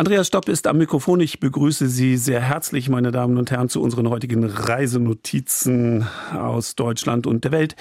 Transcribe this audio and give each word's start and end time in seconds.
Andreas 0.00 0.28
Stopp 0.28 0.48
ist 0.48 0.66
am 0.66 0.78
Mikrofon. 0.78 1.20
Ich 1.20 1.40
begrüße 1.40 1.86
Sie 1.86 2.16
sehr 2.16 2.40
herzlich, 2.40 2.88
meine 2.88 3.10
Damen 3.10 3.36
und 3.36 3.50
Herren, 3.50 3.68
zu 3.68 3.82
unseren 3.82 4.08
heutigen 4.08 4.44
Reisenotizen 4.44 6.06
aus 6.32 6.74
Deutschland 6.74 7.26
und 7.26 7.44
der 7.44 7.52
Welt. 7.52 7.76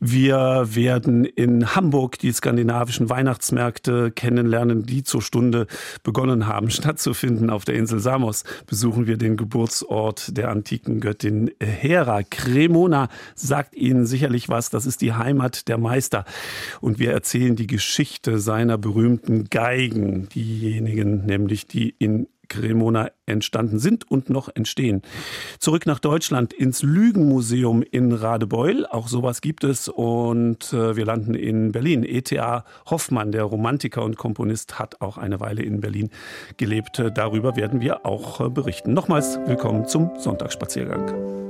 Wir 0.00 0.66
werden 0.74 1.24
in 1.24 1.76
Hamburg 1.76 2.18
die 2.18 2.32
skandinavischen 2.32 3.08
Weihnachtsmärkte 3.08 4.10
kennenlernen, 4.10 4.84
die 4.84 5.04
zur 5.04 5.22
Stunde 5.22 5.68
begonnen 6.02 6.48
haben 6.48 6.70
stattzufinden. 6.72 7.50
Auf 7.50 7.64
der 7.64 7.76
Insel 7.76 8.00
Samos 8.00 8.42
besuchen 8.66 9.06
wir 9.06 9.16
den 9.16 9.36
Geburtsort 9.36 10.36
der 10.36 10.50
antiken 10.50 10.98
Göttin 10.98 11.52
Hera. 11.60 12.24
Cremona 12.24 13.08
sagt 13.36 13.76
Ihnen 13.76 14.06
sicherlich 14.06 14.48
was. 14.48 14.70
Das 14.70 14.86
ist 14.86 15.02
die 15.02 15.12
Heimat 15.12 15.68
der 15.68 15.78
Meister. 15.78 16.24
Und 16.80 16.98
wir 16.98 17.12
erzählen 17.12 17.54
die 17.54 17.68
Geschichte 17.68 18.40
seiner 18.40 18.76
berühmten 18.76 19.44
Geigen, 19.50 20.28
diejenigen 20.34 21.24
nämlich, 21.24 21.43
die 21.66 21.94
in 21.98 22.28
Cremona 22.48 23.10
entstanden 23.26 23.78
sind 23.78 24.10
und 24.10 24.30
noch 24.30 24.48
entstehen. 24.54 25.02
Zurück 25.58 25.86
nach 25.86 25.98
Deutschland 25.98 26.52
ins 26.52 26.82
Lügenmuseum 26.82 27.82
in 27.82 28.12
Radebeul. 28.12 28.86
Auch 28.86 29.08
sowas 29.08 29.40
gibt 29.40 29.64
es. 29.64 29.88
Und 29.88 30.72
äh, 30.72 30.96
wir 30.96 31.04
landen 31.04 31.34
in 31.34 31.72
Berlin. 31.72 32.04
E.T.A. 32.04 32.64
Hoffmann, 32.86 33.32
der 33.32 33.44
Romantiker 33.44 34.02
und 34.02 34.16
Komponist, 34.16 34.78
hat 34.78 35.00
auch 35.00 35.18
eine 35.18 35.40
Weile 35.40 35.62
in 35.62 35.80
Berlin 35.80 36.10
gelebt. 36.56 37.02
Darüber 37.14 37.56
werden 37.56 37.80
wir 37.80 38.04
auch 38.06 38.40
äh, 38.40 38.50
berichten. 38.50 38.92
Nochmals 38.92 39.38
willkommen 39.46 39.86
zum 39.88 40.10
Sonntagsspaziergang. 40.18 41.44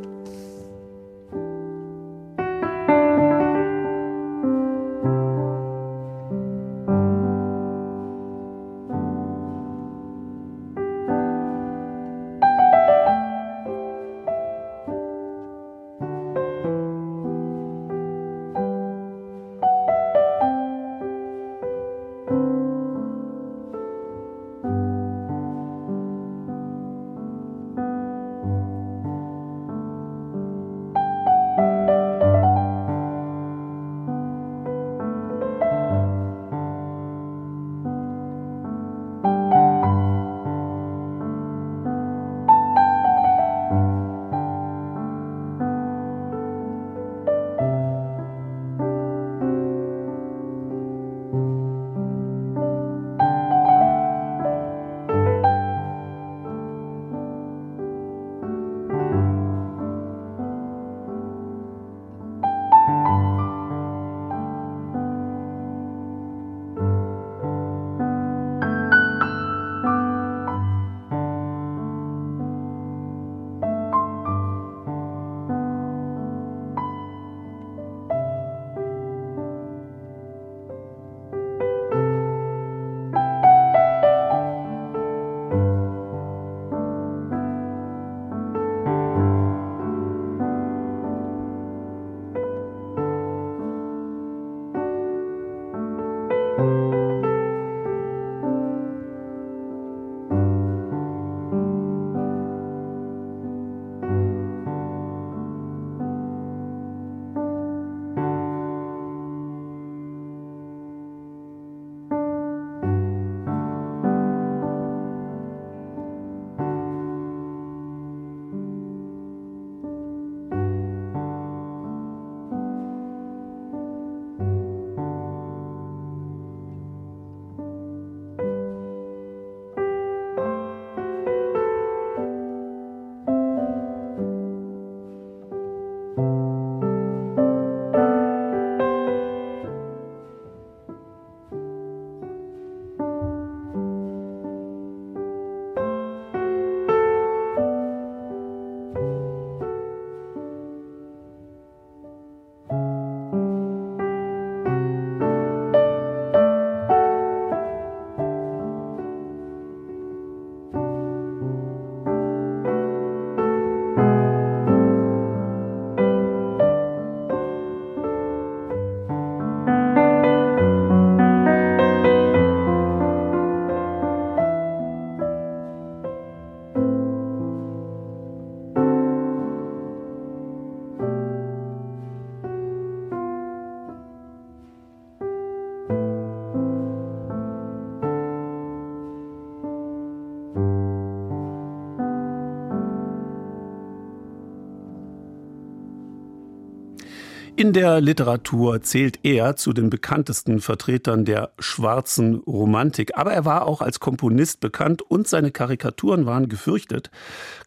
In 197.56 197.72
der 197.72 198.00
Literatur 198.00 198.82
zählt 198.82 199.20
er 199.22 199.54
zu 199.54 199.72
den 199.72 199.88
bekanntesten 199.88 200.60
Vertretern 200.60 201.24
der 201.24 201.52
schwarzen 201.60 202.34
Romantik. 202.34 203.16
Aber 203.16 203.32
er 203.32 203.44
war 203.44 203.68
auch 203.68 203.80
als 203.80 204.00
Komponist 204.00 204.58
bekannt 204.58 205.02
und 205.02 205.28
seine 205.28 205.52
Karikaturen 205.52 206.26
waren 206.26 206.48
gefürchtet. 206.48 207.12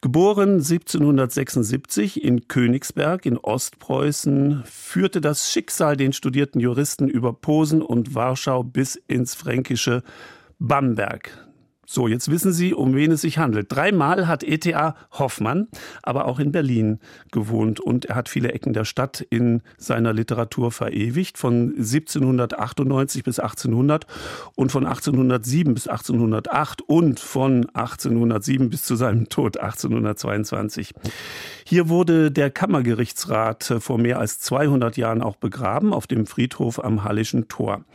Geboren 0.02 0.56
1776 0.56 2.22
in 2.22 2.50
Königsberg 2.50 3.26
in 3.26 3.38
Ostpreußen, 3.38 4.64
führte 4.66 5.22
das 5.22 5.50
Schicksal 5.50 5.96
den 5.96 6.12
studierten 6.12 6.60
Juristen 6.60 7.08
über 7.08 7.32
Posen 7.32 7.82
und 7.82 8.14
Warschau 8.14 8.64
bis 8.64 8.98
ins 9.08 9.36
fränkische 9.36 10.04
Bamberg. 10.60 11.47
So, 11.90 12.10
jetzt 12.10 12.30
wissen 12.30 12.52
Sie, 12.52 12.74
um 12.74 12.96
wen 12.96 13.14
es 13.14 13.22
sich 13.22 13.38
handelt. 13.38 13.68
Dreimal 13.70 14.28
hat 14.28 14.44
ETA 14.44 14.98
Hoffmann 15.12 15.70
aber 16.04 16.26
auch 16.26 16.38
in 16.38 16.52
Berlin 16.52 17.00
gewohnt 17.32 17.80
und 17.80 18.04
er 18.04 18.16
hat 18.16 18.28
viele 18.28 18.52
Ecken 18.52 18.74
der 18.74 18.84
Stadt 18.84 19.26
in 19.30 19.62
seiner 19.78 20.12
Literatur 20.12 20.74
verewigt, 20.74 21.38
von 21.38 21.74
1798 21.78 23.24
bis 23.24 23.40
1800 23.40 24.06
und 24.56 24.70
von 24.70 24.86
1807 24.86 25.74
bis 25.74 25.88
1808 25.88 26.82
und 26.82 27.22
von 27.22 27.70
1807 27.74 28.70
bis 28.70 28.84
zu 28.84 28.98
seinem 28.98 29.30
Tod 29.30 29.56
1822. 29.56 30.94
Hier 31.66 31.88
wurde 31.88 32.32
der 32.32 32.52
Kammergerichtsrat 32.52 33.76
vor 33.80 33.98
mehr 33.98 34.20
als 34.20 34.42
200 34.42 34.98
Jahren 34.98 35.22
auch 35.22 35.38
begraben 35.38 35.94
auf 35.94 36.06
dem 36.06 36.26
Friedhof 36.26 36.84
am 36.84 37.06
Hallischen 37.06 37.48
Tor. 37.48 37.86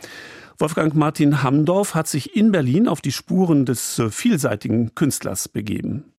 Wolfgang 0.58 0.94
Martin 0.94 1.42
Hamdorf 1.42 1.94
hat 1.94 2.08
sich 2.08 2.36
in 2.36 2.52
Berlin 2.52 2.88
auf 2.88 3.00
die 3.00 3.12
Spuren 3.12 3.64
des 3.64 3.98
äh, 3.98 4.10
vielseitigen 4.10 4.94
Künstlers 4.94 5.48
begeben. 5.48 6.12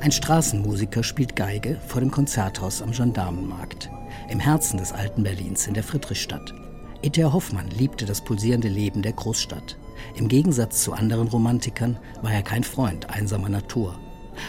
Ein 0.00 0.12
Straßenmusiker 0.12 1.02
spielt 1.02 1.34
Geige 1.34 1.80
vor 1.86 2.02
dem 2.02 2.10
Konzerthaus 2.10 2.82
am 2.82 2.90
Gendarmenmarkt, 2.90 3.88
im 4.28 4.38
Herzen 4.38 4.76
des 4.76 4.92
alten 4.92 5.22
Berlins 5.22 5.66
in 5.66 5.72
der 5.72 5.82
Friedrichstadt. 5.82 6.54
E.T.A. 7.00 7.32
Hoffmann 7.32 7.70
liebte 7.70 8.04
das 8.04 8.22
pulsierende 8.22 8.68
Leben 8.68 9.00
der 9.00 9.14
Großstadt. 9.14 9.78
Im 10.14 10.28
Gegensatz 10.28 10.82
zu 10.82 10.92
anderen 10.92 11.28
Romantikern 11.28 11.98
war 12.20 12.32
er 12.32 12.42
kein 12.42 12.64
Freund 12.64 13.08
einsamer 13.08 13.48
Natur. 13.48 13.98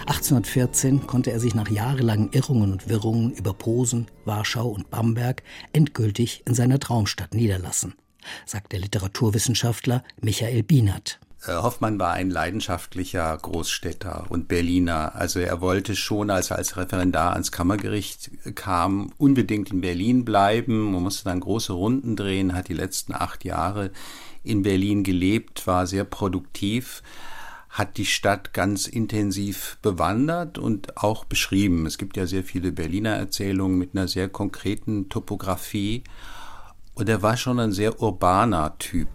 1814 0.02 1.08
konnte 1.08 1.32
er 1.32 1.40
sich 1.40 1.56
nach 1.56 1.70
jahrelangen 1.70 2.32
Irrungen 2.32 2.72
und 2.72 2.90
Wirrungen 2.90 3.32
über 3.32 3.54
Posen, 3.54 4.08
Warschau 4.26 4.68
und 4.68 4.90
Bamberg 4.90 5.44
endgültig 5.74 6.44
in 6.46 6.54
seiner 6.54 6.80
Traumstadt 6.80 7.34
niederlassen, 7.34 7.96
sagt 8.46 8.72
der 8.72 8.80
Literaturwissenschaftler 8.80 10.04
Michael 10.22 10.64
Bienert. 10.64 11.20
Äh, 11.48 11.54
Hoffmann 11.54 12.00
war 12.00 12.14
ein 12.14 12.30
leidenschaftlicher 12.30 13.38
Großstädter 13.38 14.26
und 14.30 14.48
Berliner. 14.48 15.16
Also 15.16 15.40
er 15.40 15.62
wollte 15.62 15.96
schon, 15.96 16.30
als 16.30 16.52
er 16.52 16.58
als 16.58 16.78
Referendar 16.78 17.34
ans 17.34 17.52
Kammergericht 17.52 18.32
kam, 18.56 19.12
unbedingt 19.18 19.72
in 19.72 19.82
Berlin 19.82 20.26
bleiben. 20.26 20.92
Man 20.92 21.04
musste 21.04 21.26
dann 21.26 21.40
große 21.40 21.74
Runden 21.74 22.16
drehen, 22.16 22.56
hat 22.56 22.68
die 22.68 22.74
letzten 22.74 23.14
acht 23.14 23.44
Jahre 23.46 23.92
in 24.44 24.62
Berlin 24.62 25.04
gelebt, 25.04 25.66
war 25.68 25.88
sehr 25.88 26.04
produktiv, 26.04 27.02
hat 27.76 27.98
die 27.98 28.06
Stadt 28.06 28.54
ganz 28.54 28.88
intensiv 28.88 29.78
bewandert 29.82 30.58
und 30.58 30.96
auch 30.96 31.26
beschrieben. 31.26 31.86
Es 31.86 31.98
gibt 31.98 32.16
ja 32.16 32.26
sehr 32.26 32.46
viele 32.46 32.72
Berliner 32.72 33.10
Erzählungen 33.10 33.78
mit 33.78 33.94
einer 33.94 34.08
sehr 34.08 34.30
konkreten 34.30 35.10
Topografie. 35.10 36.06
Und 36.94 37.10
er 37.10 37.22
war 37.22 37.36
schon 37.36 37.60
ein 37.60 37.74
sehr 37.74 38.02
urbaner 38.02 38.78
Typ. 38.80 39.10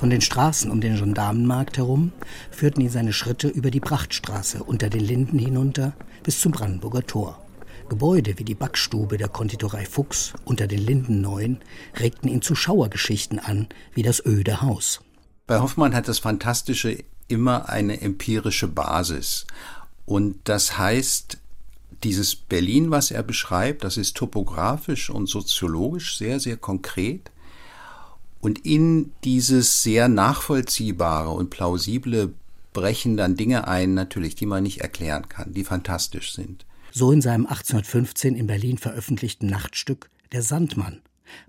Von 0.00 0.10
den 0.10 0.20
Straßen 0.20 0.68
um 0.68 0.80
den 0.80 0.96
Gendarmenmarkt 0.96 1.78
herum 1.78 2.10
führten 2.50 2.80
ihn 2.80 2.90
seine 2.90 3.12
Schritte 3.12 3.46
über 3.46 3.70
die 3.70 3.78
Prachtstraße 3.78 4.64
unter 4.64 4.90
den 4.90 5.02
Linden 5.02 5.38
hinunter 5.38 5.92
bis 6.24 6.40
zum 6.40 6.50
Brandenburger 6.50 7.06
Tor. 7.06 7.40
Gebäude 7.88 8.36
wie 8.36 8.44
die 8.44 8.56
Backstube 8.56 9.16
der 9.16 9.28
Konditorei 9.28 9.86
Fuchs 9.86 10.32
unter 10.44 10.66
den 10.66 10.80
Linden 10.80 11.20
9 11.20 11.58
regten 12.00 12.26
ihn 12.26 12.42
zu 12.42 12.56
Schauergeschichten 12.56 13.38
an, 13.38 13.68
wie 13.94 14.02
das 14.02 14.26
öde 14.26 14.60
Haus. 14.60 15.05
Bei 15.46 15.60
Hoffmann 15.60 15.94
hat 15.94 16.08
das 16.08 16.18
Fantastische 16.18 17.04
immer 17.28 17.68
eine 17.68 18.00
empirische 18.00 18.66
Basis. 18.66 19.46
Und 20.04 20.38
das 20.44 20.76
heißt, 20.76 21.38
dieses 22.02 22.34
Berlin, 22.36 22.90
was 22.90 23.10
er 23.10 23.22
beschreibt, 23.22 23.84
das 23.84 23.96
ist 23.96 24.16
topografisch 24.16 25.08
und 25.08 25.28
soziologisch 25.28 26.18
sehr, 26.18 26.40
sehr 26.40 26.56
konkret. 26.56 27.30
Und 28.40 28.64
in 28.66 29.12
dieses 29.24 29.82
sehr 29.82 30.08
nachvollziehbare 30.08 31.30
und 31.30 31.50
plausible 31.50 32.34
brechen 32.72 33.16
dann 33.16 33.36
Dinge 33.36 33.66
ein, 33.66 33.94
natürlich, 33.94 34.34
die 34.34 34.46
man 34.46 34.64
nicht 34.64 34.80
erklären 34.80 35.28
kann, 35.28 35.54
die 35.54 35.64
fantastisch 35.64 36.32
sind. 36.32 36.66
So 36.92 37.12
in 37.12 37.22
seinem 37.22 37.46
1815 37.46 38.36
in 38.36 38.46
Berlin 38.46 38.78
veröffentlichten 38.78 39.48
Nachtstück 39.48 40.10
Der 40.32 40.42
Sandmann, 40.42 41.02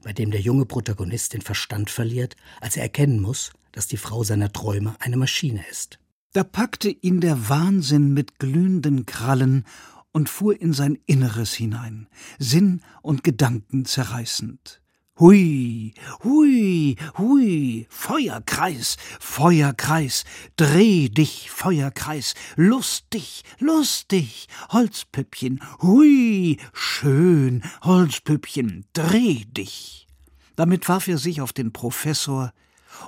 bei 0.03 0.13
dem 0.13 0.31
der 0.31 0.41
junge 0.41 0.65
Protagonist 0.65 1.33
den 1.33 1.41
Verstand 1.41 1.89
verliert, 1.89 2.35
als 2.61 2.77
er 2.77 2.83
erkennen 2.83 3.21
muss, 3.21 3.51
dass 3.77 3.85
die 3.85 3.97
Frau 3.97 4.23
seiner 4.23 4.51
Träume 4.51 4.95
eine 4.97 5.17
Maschine 5.17 5.63
ist. 5.69 5.99
Da 6.33 6.43
packte 6.43 6.89
ihn 6.89 7.21
der 7.21 7.47
Wahnsinn 7.47 8.11
mit 8.11 8.39
glühenden 8.39 9.05
Krallen 9.05 9.65
und 10.11 10.29
fuhr 10.29 10.59
in 10.59 10.73
sein 10.73 10.97
Inneres 11.05 11.53
hinein, 11.53 12.07
Sinn 12.39 12.81
und 13.03 13.23
Gedanken 13.23 13.85
zerreißend. 13.85 14.81
Hui, 15.19 15.93
hui, 16.23 16.95
hui, 17.19 17.85
Feuerkreis, 17.91 18.97
Feuerkreis, 19.19 20.25
dreh 20.55 21.09
dich, 21.09 21.51
Feuerkreis, 21.51 22.33
lustig, 22.55 23.43
lustig, 23.59 24.47
Holzpüppchen, 24.71 25.61
hui, 25.83 26.57
schön, 26.73 27.61
Holzpüppchen, 27.83 28.85
dreh 28.93 29.45
dich. 29.45 30.07
Damit 30.55 30.89
warf 30.89 31.07
er 31.07 31.19
sich 31.19 31.41
auf 31.41 31.53
den 31.53 31.71
Professor 31.73 32.53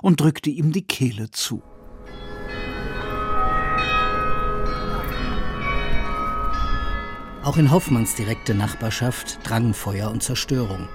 und 0.02 0.20
drückte 0.20 0.50
ihm 0.50 0.72
die 0.72 0.86
Kehle 0.86 1.30
zu. 1.30 1.62
Auch 7.42 7.56
in 7.56 7.70
Hoffmanns 7.70 8.14
direkte 8.14 8.54
Nachbarschaft 8.54 9.40
drangen 9.42 9.72
Feuer 9.72 10.10
und 10.10 10.22
Zerstörung. 10.22 10.88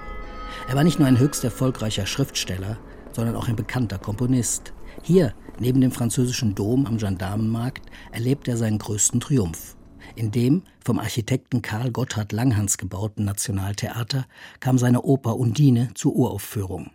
Er 0.68 0.76
war 0.76 0.84
nicht 0.84 0.98
nur 0.98 1.08
ein 1.08 1.18
höchst 1.18 1.42
erfolgreicher 1.42 2.06
Schriftsteller, 2.06 2.78
sondern 3.12 3.34
auch 3.34 3.48
ein 3.48 3.56
bekannter 3.56 3.98
Komponist. 3.98 4.72
Hier, 5.02 5.34
neben 5.58 5.80
dem 5.80 5.90
französischen 5.90 6.54
Dom 6.54 6.86
am 6.86 6.98
Gendarmenmarkt, 6.98 7.86
erlebt 8.12 8.46
er 8.46 8.56
seinen 8.56 8.78
größten 8.78 9.20
Triumph. 9.20 9.76
In 10.14 10.30
dem 10.30 10.62
vom 10.84 10.98
Architekten 10.98 11.62
Karl 11.62 11.90
Gotthard 11.90 12.32
Langhans 12.32 12.78
gebauten 12.78 13.24
Nationaltheater 13.24 14.26
kam 14.60 14.78
seine 14.78 15.02
Oper 15.02 15.36
Undine 15.36 15.90
zur 15.94 16.14
Uraufführung. 16.14 16.90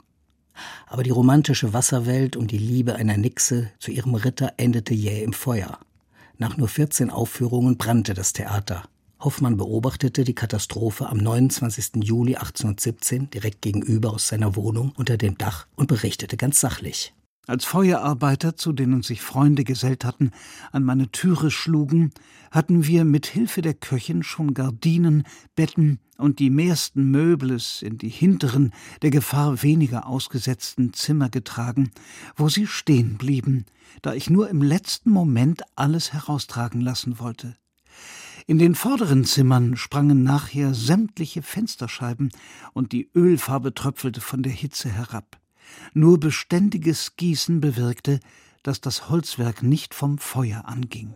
Aber 0.87 1.03
die 1.03 1.09
romantische 1.09 1.73
Wasserwelt 1.73 2.35
und 2.35 2.51
die 2.51 2.57
Liebe 2.57 2.95
einer 2.95 3.17
Nixe 3.17 3.71
zu 3.79 3.91
ihrem 3.91 4.15
Ritter 4.15 4.53
endete 4.57 4.93
jäh 4.93 5.23
im 5.23 5.33
Feuer. 5.33 5.79
Nach 6.37 6.57
nur 6.57 6.67
14 6.67 7.09
Aufführungen 7.09 7.77
brannte 7.77 8.13
das 8.13 8.33
Theater. 8.33 8.83
Hoffmann 9.19 9.57
beobachtete 9.57 10.23
die 10.23 10.33
Katastrophe 10.33 11.07
am 11.07 11.17
29. 11.17 12.03
Juli 12.03 12.35
1817 12.35 13.29
direkt 13.29 13.61
gegenüber 13.61 14.11
aus 14.13 14.27
seiner 14.27 14.55
Wohnung 14.55 14.93
unter 14.97 15.17
dem 15.17 15.37
Dach 15.37 15.67
und 15.75 15.87
berichtete 15.87 16.37
ganz 16.37 16.59
sachlich. 16.59 17.13
Als 17.47 17.65
Feuerarbeiter, 17.65 18.55
zu 18.55 18.71
denen 18.71 19.01
sich 19.01 19.21
Freunde 19.21 19.63
gesellt 19.63 20.05
hatten, 20.05 20.29
an 20.71 20.83
meine 20.83 21.11
Türe 21.11 21.49
schlugen, 21.49 22.11
hatten 22.51 22.85
wir 22.85 23.03
mit 23.03 23.25
Hilfe 23.25 23.63
der 23.63 23.73
Köchin 23.73 24.21
schon 24.21 24.53
Gardinen, 24.53 25.23
Betten 25.55 25.99
und 26.19 26.37
die 26.37 26.51
mehrsten 26.51 27.09
Möbles 27.09 27.81
in 27.81 27.97
die 27.97 28.09
hinteren, 28.09 28.71
der 29.01 29.09
Gefahr 29.09 29.63
weniger 29.63 30.05
ausgesetzten 30.05 30.93
Zimmer 30.93 31.29
getragen, 31.29 31.89
wo 32.35 32.47
sie 32.47 32.67
stehen 32.67 33.17
blieben, 33.17 33.65
da 34.03 34.13
ich 34.13 34.29
nur 34.29 34.47
im 34.49 34.61
letzten 34.61 35.09
Moment 35.09 35.63
alles 35.75 36.13
heraustragen 36.13 36.79
lassen 36.79 37.17
wollte. 37.17 37.55
In 38.45 38.59
den 38.59 38.75
vorderen 38.75 39.25
Zimmern 39.25 39.77
sprangen 39.77 40.23
nachher 40.23 40.75
sämtliche 40.75 41.41
Fensterscheiben 41.41 42.31
und 42.73 42.91
die 42.91 43.09
Ölfarbe 43.15 43.73
tröpfelte 43.73 44.21
von 44.21 44.43
der 44.43 44.51
Hitze 44.51 44.89
herab. 44.89 45.40
Nur 45.93 46.19
beständiges 46.19 47.15
Gießen 47.17 47.61
bewirkte, 47.61 48.19
dass 48.63 48.81
das 48.81 49.09
Holzwerk 49.09 49.63
nicht 49.63 49.93
vom 49.93 50.17
Feuer 50.17 50.63
anging. 50.65 51.13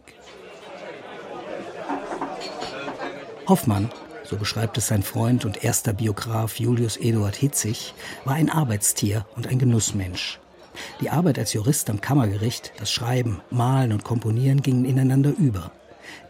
Hoffmann, 3.47 3.91
so 4.23 4.37
beschreibt 4.37 4.77
es 4.77 4.87
sein 4.87 5.03
Freund 5.03 5.45
und 5.45 5.63
erster 5.63 5.93
Biograf 5.93 6.59
Julius 6.59 6.97
Eduard 6.97 7.35
Hitzig, 7.35 7.93
war 8.23 8.33
ein 8.33 8.49
Arbeitstier 8.49 9.27
und 9.35 9.45
ein 9.45 9.59
Genussmensch. 9.59 10.39
Die 10.99 11.11
Arbeit 11.11 11.37
als 11.37 11.53
Jurist 11.53 11.89
am 11.91 12.01
Kammergericht, 12.01 12.73
das 12.77 12.91
Schreiben, 12.91 13.41
Malen 13.51 13.91
und 13.91 14.03
Komponieren 14.03 14.61
gingen 14.63 14.83
ineinander 14.83 15.31
über. 15.37 15.71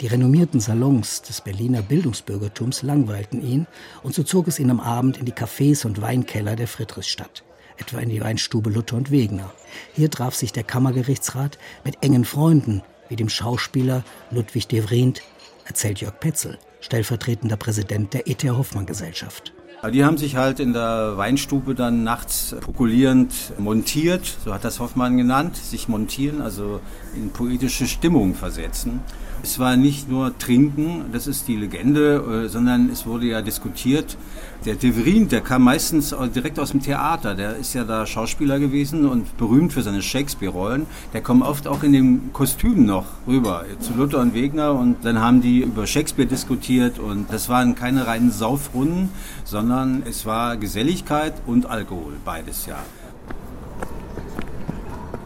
Die 0.02 0.08
renommierten 0.08 0.60
Salons 0.60 1.22
des 1.22 1.40
Berliner 1.40 1.82
Bildungsbürgertums 1.82 2.84
langweilten 2.84 3.42
ihn 3.42 3.66
und 4.04 4.14
so 4.14 4.24
zog 4.24 4.50
es 4.50 4.60
ihn 4.60 4.70
am 4.70 4.82
Abend 4.82 5.18
in 5.18 5.26
die 5.26 5.34
Cafés 5.34 5.86
und 5.86 6.02
Weinkeller 6.02 6.58
der 6.58 6.68
Friedrichstadt, 6.68 7.45
etwa 7.78 8.00
in 8.00 8.10
die 8.10 8.22
Weinstube 8.22 8.70
Luther 8.70 8.98
und 8.98 9.12
Wegner. 9.12 9.52
Hier 9.94 10.12
traf 10.12 10.36
sich 10.36 10.52
der 10.52 10.64
Kammergerichtsrat 10.64 11.58
mit 11.84 11.98
engen 12.02 12.26
Freunden 12.26 12.84
wie 13.10 13.16
dem 13.16 13.30
Schauspieler 13.30 14.04
Ludwig 14.32 14.68
de 14.68 14.82
Vriend, 14.82 15.22
erzählt 15.66 16.02
Jörg 16.02 16.20
Petzel, 16.20 16.58
stellvertretender 16.82 17.58
Präsident 17.58 18.14
der 18.14 18.28
E.T. 18.28 18.50
Hoffmann 18.50 18.86
Gesellschaft. 18.86 19.55
Die 19.92 20.04
haben 20.04 20.18
sich 20.18 20.36
halt 20.36 20.60
in 20.60 20.74
der 20.74 21.14
Weinstube 21.18 21.76
dann 21.76 22.04
nachts 22.04 22.56
pokulierend 22.62 23.34
montiert, 23.60 24.38
so 24.44 24.54
hat 24.54 24.64
das 24.64 24.80
Hoffmann 24.80 25.18
genannt, 25.18 25.58
sich 25.58 25.88
montieren, 25.88 26.42
also 26.42 26.80
in 27.16 27.30
poetische 27.30 27.86
Stimmung 27.86 28.36
versetzen. 28.36 29.02
Es 29.44 29.60
war 29.60 29.78
nicht 29.78 30.10
nur 30.10 30.36
Trinken, 30.40 31.06
das 31.12 31.28
ist 31.28 31.48
die 31.48 31.56
Legende, 31.56 32.46
äh, 32.46 32.50
sondern 32.50 32.90
es 32.90 33.06
wurde 33.06 33.28
ja 33.28 33.44
diskutiert. 33.44 34.18
Der 34.66 34.74
Deverin, 34.74 35.28
der 35.28 35.42
kam 35.42 35.62
meistens 35.62 36.16
direkt 36.34 36.58
aus 36.58 36.72
dem 36.72 36.82
Theater, 36.82 37.36
der 37.36 37.58
ist 37.58 37.76
ja 37.76 37.84
da 37.84 38.08
Schauspieler 38.08 38.58
gewesen 38.58 39.06
und 39.06 39.38
berühmt 39.38 39.74
für 39.74 39.84
seine 39.84 40.02
Shakespeare-Rollen. 40.02 40.88
Der 41.14 41.22
kommt 41.22 41.44
oft 41.44 41.68
auch 41.68 41.84
in 41.84 41.94
dem 41.94 42.34
Kostüm 42.34 42.88
noch 42.88 43.06
rüber 43.28 43.66
zu 43.80 43.94
Luther 43.94 44.22
und 44.22 44.34
Wegner 44.34 44.74
und 44.74 45.06
dann 45.06 45.20
haben 45.20 45.42
die 45.42 45.60
über 45.60 45.86
Shakespeare 45.86 46.28
diskutiert 46.28 46.98
und 46.98 47.32
das 47.32 47.48
waren 47.48 47.76
keine 47.76 48.08
reinen 48.08 48.32
Saufrunden, 48.32 49.10
sondern 49.44 49.75
es 50.06 50.26
war 50.26 50.58
Geselligkeit 50.58 51.34
und 51.46 51.66
Alkohol, 51.66 52.14
beides 52.24 52.66
ja. 52.66 52.78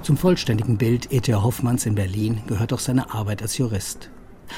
Zum 0.01 0.17
vollständigen 0.17 0.77
Bild 0.77 1.11
E.T. 1.11 1.33
Hoffmanns 1.35 1.85
in 1.85 1.93
Berlin 1.93 2.41
gehört 2.47 2.73
auch 2.73 2.79
seine 2.79 3.13
Arbeit 3.13 3.43
als 3.43 3.57
Jurist. 3.59 4.09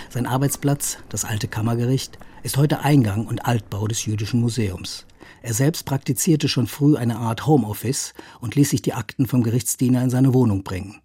Sein 0.10 0.28
Arbeitsplatz, 0.28 0.98
das 1.10 1.26
alte 1.26 1.50
Kammergericht, 1.50 2.18
ist 2.42 2.56
heute 2.56 2.80
Eingang 2.80 3.26
und 3.26 3.46
Altbau 3.46 3.88
des 3.88 4.06
Jüdischen 4.06 4.40
Museums. 4.40 5.06
Er 5.42 5.54
selbst 5.54 5.86
praktizierte 5.86 6.48
schon 6.48 6.68
früh 6.68 6.96
eine 6.96 7.18
Art 7.18 7.46
Homeoffice 7.46 8.14
und 8.40 8.56
ließ 8.56 8.70
sich 8.70 8.82
die 8.82 8.94
Akten 8.94 9.28
vom 9.28 9.44
Gerichtsdiener 9.44 10.02
in 10.02 10.10
seine 10.10 10.34
Wohnung 10.34 10.64
bringen. 10.64 11.01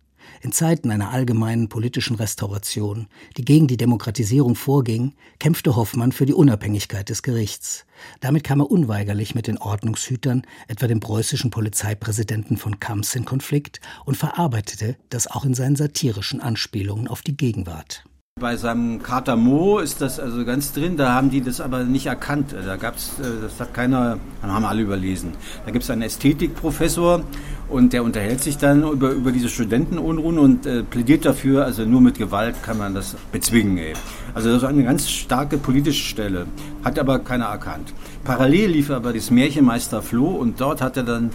In 0.47 0.53
Zeiten 0.53 0.93
einer 0.93 1.11
allgemeinen 1.11 1.69
politischen 1.69 2.15
Restauration, 2.15 3.09
die 3.37 3.45
gegen 3.45 3.67
die 3.67 3.77
Demokratisierung 3.77 4.55
vorging, 4.55 5.13
kämpfte 5.41 5.75
Hoffmann 5.75 6.13
für 6.13 6.25
die 6.25 6.35
Unabhängigkeit 6.35 7.09
des 7.09 7.25
Gerichts. 7.25 7.85
Damit 8.21 8.45
kam 8.45 8.61
er 8.61 8.71
unweigerlich 8.71 9.35
mit 9.35 9.49
den 9.49 9.59
Ordnungshütern, 9.59 10.47
etwa 10.69 10.87
dem 10.87 11.01
preußischen 11.01 11.51
Polizeipräsidenten 11.51 12.59
von 12.59 12.79
Kamps, 12.79 13.17
in 13.17 13.25
Konflikt 13.25 13.81
und 14.05 14.17
verarbeitete 14.17 14.97
das 15.11 15.27
auch 15.27 15.45
in 15.45 15.55
seinen 15.55 15.75
satirischen 15.75 16.41
Anspielungen 16.41 17.09
auf 17.09 17.23
die 17.23 17.37
Gegenwart. 17.37 18.05
Bei 18.39 18.59
seinem 18.59 19.03
Kater 19.03 19.35
Mo 19.35 19.79
ist 19.79 20.03
das 20.03 20.21
also 20.21 20.45
ganz 20.45 20.75
drin, 20.75 20.99
da 20.99 21.15
haben 21.15 21.31
die 21.31 21.41
das 21.41 21.59
aber 21.59 21.85
nicht 21.85 22.05
erkannt. 22.05 22.55
Da 22.67 22.77
gab's, 22.77 23.13
äh, 23.19 23.23
das 23.41 23.59
hat 23.59 23.73
keiner, 23.73 24.19
dann 24.43 24.53
haben 24.53 24.67
alle 24.67 24.83
überlesen. 24.83 25.33
Da 25.65 25.71
gibt 25.71 25.85
es 25.85 25.91
einen 25.91 26.03
Ästhetikprofessor 26.03 27.23
und 27.71 27.95
der 27.95 28.05
unterhält 28.05 28.43
sich 28.43 28.59
dann 28.59 28.83
über, 28.83 29.13
über 29.13 29.33
diese 29.33 29.49
Studentenunruhen 29.49 30.39
und 30.39 30.67
äh, 30.67 30.83
plädiert 30.83 31.25
dafür, 31.25 31.65
also 31.65 31.87
nur 31.87 32.03
mit 32.03 32.19
Gewalt 32.19 32.63
kann 32.63 32.77
man 32.77 32.95
das 32.95 33.17
bezwingen. 33.33 33.79
Ey. 33.79 33.95
Also 34.35 34.51
das 34.51 34.59
ist 34.59 34.69
eine 34.69 34.85
ganz 34.85 35.09
starke 35.09 35.57
politische 35.57 36.05
Stelle, 36.05 36.45
hat 36.85 36.99
aber 36.99 37.21
keiner 37.21 37.47
erkannt. 37.47 37.95
Parallel 38.25 38.69
lief 38.73 38.91
aber 38.91 39.15
das 39.15 39.31
Märchenmeister 39.31 40.03
Floh 40.03 40.33
und 40.33 40.61
dort 40.61 40.83
hat 40.83 40.99
er 40.99 41.05
dann 41.05 41.31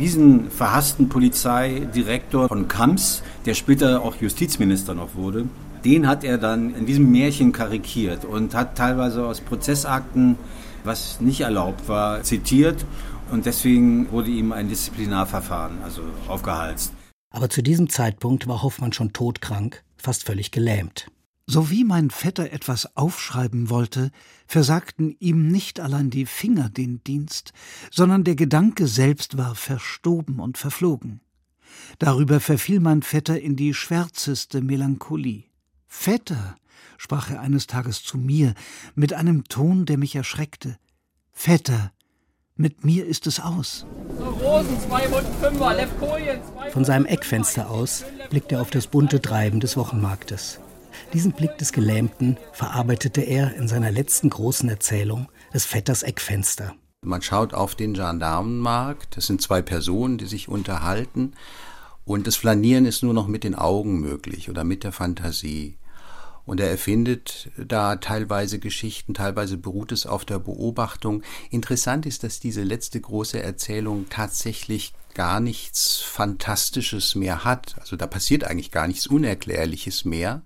diesen 0.00 0.50
verhassten 0.50 1.08
Polizeidirektor 1.08 2.48
von 2.48 2.66
Kamps, 2.66 3.22
der 3.46 3.54
später 3.54 4.02
auch 4.02 4.16
Justizminister 4.16 4.94
noch 4.94 5.14
wurde, 5.14 5.44
den 5.84 6.06
hat 6.06 6.24
er 6.24 6.38
dann 6.38 6.74
in 6.74 6.86
diesem 6.86 7.10
Märchen 7.10 7.52
karikiert 7.52 8.24
und 8.24 8.54
hat 8.54 8.76
teilweise 8.76 9.26
aus 9.26 9.40
Prozessakten, 9.40 10.36
was 10.84 11.20
nicht 11.20 11.40
erlaubt 11.40 11.88
war, 11.88 12.22
zitiert. 12.22 12.84
Und 13.30 13.46
deswegen 13.46 14.10
wurde 14.10 14.30
ihm 14.30 14.52
ein 14.52 14.68
Disziplinarverfahren 14.68 15.82
also 15.84 16.02
aufgehalst. 16.26 16.92
Aber 17.30 17.48
zu 17.48 17.62
diesem 17.62 17.88
Zeitpunkt 17.88 18.48
war 18.48 18.62
Hoffmann 18.62 18.92
schon 18.92 19.12
todkrank, 19.12 19.84
fast 19.96 20.24
völlig 20.24 20.50
gelähmt. 20.50 21.06
So 21.46 21.70
wie 21.70 21.84
mein 21.84 22.10
Vetter 22.10 22.52
etwas 22.52 22.96
aufschreiben 22.96 23.70
wollte, 23.70 24.10
versagten 24.46 25.16
ihm 25.18 25.48
nicht 25.48 25.80
allein 25.80 26.10
die 26.10 26.26
Finger 26.26 26.68
den 26.68 27.02
Dienst, 27.02 27.52
sondern 27.90 28.24
der 28.24 28.36
Gedanke 28.36 28.86
selbst 28.86 29.36
war 29.36 29.54
verstoben 29.54 30.38
und 30.38 30.58
verflogen. 30.58 31.20
Darüber 31.98 32.40
verfiel 32.40 32.80
mein 32.80 33.02
Vetter 33.02 33.40
in 33.40 33.56
die 33.56 33.74
schwärzeste 33.74 34.60
Melancholie. 34.60 35.49
Vetter, 35.92 36.54
sprach 36.96 37.30
er 37.30 37.40
eines 37.40 37.66
Tages 37.66 38.02
zu 38.02 38.16
mir, 38.16 38.54
mit 38.94 39.12
einem 39.12 39.44
Ton, 39.44 39.84
der 39.84 39.98
mich 39.98 40.14
erschreckte. 40.14 40.78
Vetter, 41.32 41.92
mit 42.54 42.84
mir 42.84 43.04
ist 43.04 43.26
es 43.26 43.40
aus. 43.40 43.84
Von 46.72 46.84
seinem 46.84 47.06
Eckfenster 47.06 47.68
aus 47.68 48.04
blickt 48.30 48.52
er 48.52 48.62
auf 48.62 48.70
das 48.70 48.86
bunte 48.86 49.20
Treiben 49.20 49.58
des 49.60 49.76
Wochenmarktes. 49.76 50.60
Diesen 51.12 51.32
Blick 51.32 51.58
des 51.58 51.72
Gelähmten 51.72 52.38
verarbeitete 52.52 53.22
er 53.22 53.54
in 53.56 53.66
seiner 53.66 53.90
letzten 53.90 54.30
großen 54.30 54.68
Erzählung, 54.68 55.28
des 55.52 55.66
Vetters 55.66 56.04
Eckfenster. 56.04 56.72
Man 57.02 57.20
schaut 57.20 57.52
auf 57.52 57.74
den 57.74 57.94
Gendarmenmarkt, 57.94 59.16
das 59.16 59.26
sind 59.26 59.42
zwei 59.42 59.60
Personen, 59.60 60.18
die 60.18 60.26
sich 60.26 60.48
unterhalten, 60.48 61.32
und 62.04 62.26
das 62.26 62.36
Flanieren 62.36 62.86
ist 62.86 63.02
nur 63.02 63.14
noch 63.14 63.26
mit 63.26 63.44
den 63.44 63.54
Augen 63.54 64.00
möglich 64.00 64.50
oder 64.50 64.64
mit 64.64 64.84
der 64.84 64.92
Fantasie. 64.92 65.76
Und 66.46 66.58
er 66.58 66.70
erfindet 66.70 67.50
da 67.56 67.96
teilweise 67.96 68.58
Geschichten, 68.58 69.14
teilweise 69.14 69.56
beruht 69.56 69.92
es 69.92 70.06
auf 70.06 70.24
der 70.24 70.38
Beobachtung. 70.38 71.22
Interessant 71.50 72.06
ist, 72.06 72.24
dass 72.24 72.40
diese 72.40 72.62
letzte 72.62 73.00
große 73.00 73.40
Erzählung 73.40 74.06
tatsächlich 74.08 74.92
gar 75.14 75.40
nichts 75.40 76.00
Fantastisches 76.00 77.14
mehr 77.14 77.44
hat. 77.44 77.76
Also 77.78 77.96
da 77.96 78.06
passiert 78.06 78.44
eigentlich 78.44 78.70
gar 78.70 78.88
nichts 78.88 79.06
Unerklärliches 79.06 80.04
mehr. 80.04 80.42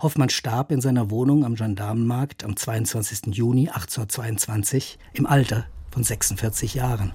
Hoffmann 0.00 0.30
starb 0.30 0.72
in 0.72 0.80
seiner 0.80 1.10
Wohnung 1.10 1.44
am 1.44 1.54
Gendarmenmarkt 1.54 2.44
am 2.44 2.56
22. 2.56 3.34
Juni 3.36 3.68
1822 3.68 4.98
im 5.12 5.26
Alter 5.26 5.66
von 5.90 6.02
46 6.02 6.74
Jahren. 6.74 7.12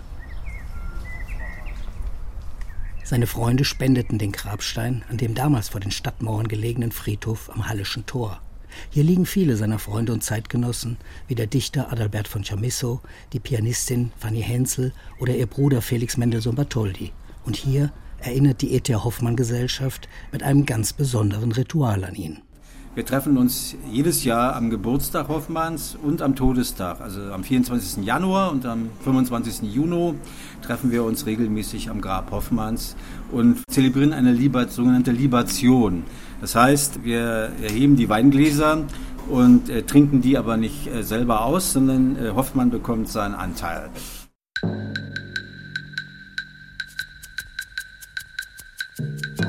Seine 3.10 3.26
Freunde 3.26 3.64
spendeten 3.64 4.18
den 4.18 4.34
Grabstein 4.34 5.06
an 5.08 5.16
dem 5.16 5.34
damals 5.34 5.70
vor 5.70 5.80
den 5.80 5.92
Stadtmauern 5.92 6.50
gelegenen 6.50 6.92
Friedhof 6.92 7.50
am 7.50 7.70
Hallischen 7.70 8.06
Tor. 8.06 8.42
Hier 8.90 9.06
liegen 9.06 9.26
viele 9.26 9.56
seiner 9.56 9.80
Freunde 9.80 10.12
und 10.12 10.26
Zeitgenossen, 10.26 10.98
wie 11.30 11.36
der 11.36 11.48
Dichter 11.48 11.90
Adalbert 11.90 12.28
von 12.28 12.44
Chamisso, 12.44 13.00
die 13.32 13.40
Pianistin 13.40 14.12
Fanny 14.18 14.42
Hensel 14.42 14.92
oder 15.20 15.34
ihr 15.34 15.48
Bruder 15.48 15.82
Felix 15.82 16.18
Mendelssohn 16.18 16.56
Bartholdy. 16.56 17.14
Und 17.46 17.56
hier 17.56 17.94
erinnert 18.20 18.62
die 18.62 18.74
E.T. 18.74 18.94
Hoffmann 18.96 19.38
Gesellschaft 19.38 20.10
mit 20.34 20.44
einem 20.44 20.66
ganz 20.66 20.92
besonderen 20.92 21.54
Ritual 21.54 22.04
an 22.04 22.16
ihn. 22.16 22.42
Wir 22.98 23.06
treffen 23.06 23.38
uns 23.38 23.76
jedes 23.92 24.24
Jahr 24.24 24.56
am 24.56 24.72
Geburtstag 24.72 25.28
Hoffmanns 25.28 25.96
und 26.02 26.24
am 26.24 26.36
Todestag. 26.36 27.00
Also 27.00 27.32
am 27.32 27.44
24. 27.44 28.04
Januar 28.04 28.52
und 28.52 28.66
am 28.66 28.90
25. 29.04 29.72
Juni 29.72 30.16
treffen 30.64 30.92
wir 30.92 31.04
uns 31.04 31.28
regelmäßig 31.28 31.92
am 31.92 32.02
Grab 32.02 32.32
Hoffmanns 32.32 32.96
und 33.32 33.62
zelebrieren 33.70 34.14
eine 34.14 34.32
Libat 34.32 34.72
sogenannte 34.72 35.12
Libation. 35.12 36.06
Das 36.42 36.56
heißt, 36.56 37.04
wir 37.04 37.52
erheben 37.62 37.98
die 37.98 38.10
Weingläser 38.10 38.86
und 39.30 39.70
äh, 39.70 39.84
trinken 39.84 40.24
die 40.24 40.36
aber 40.36 40.58
nicht 40.58 40.88
äh, 40.88 41.04
selber 41.04 41.46
aus, 41.46 41.74
sondern 41.74 42.16
äh, 42.16 42.32
Hoffmann 42.32 42.72
bekommt 42.72 43.10
seinen 43.10 43.36
Anteil. 43.36 43.92
Musik 48.98 49.47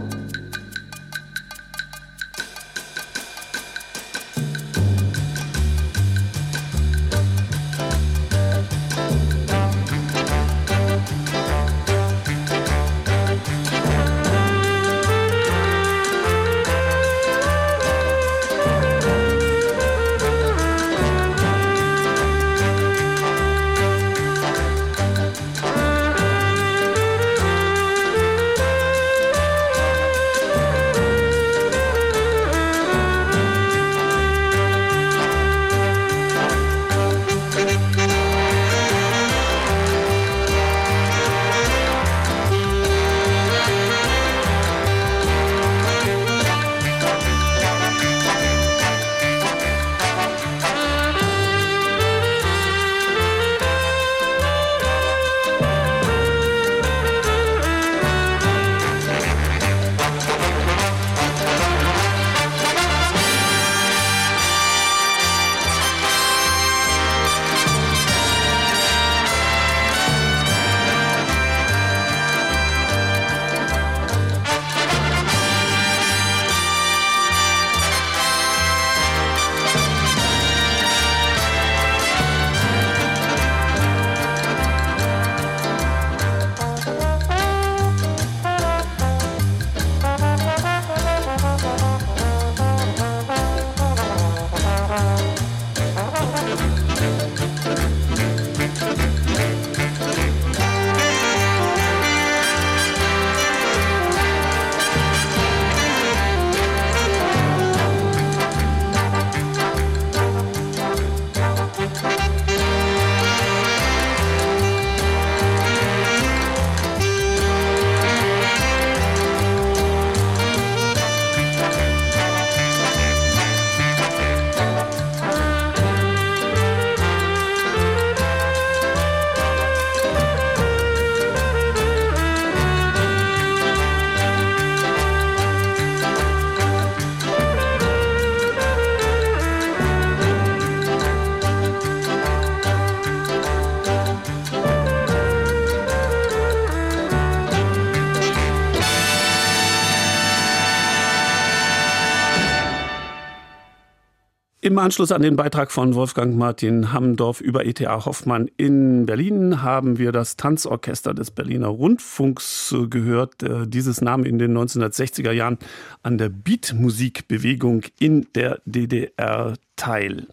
Im 154.79 154.85
Anschluss 154.85 155.11
an 155.11 155.23
den 155.23 155.35
Beitrag 155.35 155.73
von 155.73 155.97
Wolfgang 155.97 156.37
Martin 156.37 156.93
Hammendorf 156.93 157.41
über 157.41 157.67
ETA 157.67 158.05
Hoffmann 158.05 158.49
in 158.59 159.07
Berlin 159.07 159.61
haben 159.61 159.99
wir 159.99 160.13
das 160.13 160.37
Tanzorchester 160.37 161.15
des 161.15 161.33
Berliner 161.33 161.67
Rundfunks 161.67 162.73
gehört. 162.89 163.43
Äh, 163.43 163.67
dieses 163.67 164.01
nahm 164.03 164.23
in 164.23 164.39
den 164.39 164.57
1960er 164.57 165.33
Jahren 165.33 165.59
an 166.05 166.17
der 166.17 166.29
Beatmusikbewegung 166.29 167.87
in 167.99 168.29
der 168.37 168.61
DDR 168.67 169.55
teil. 169.75 170.29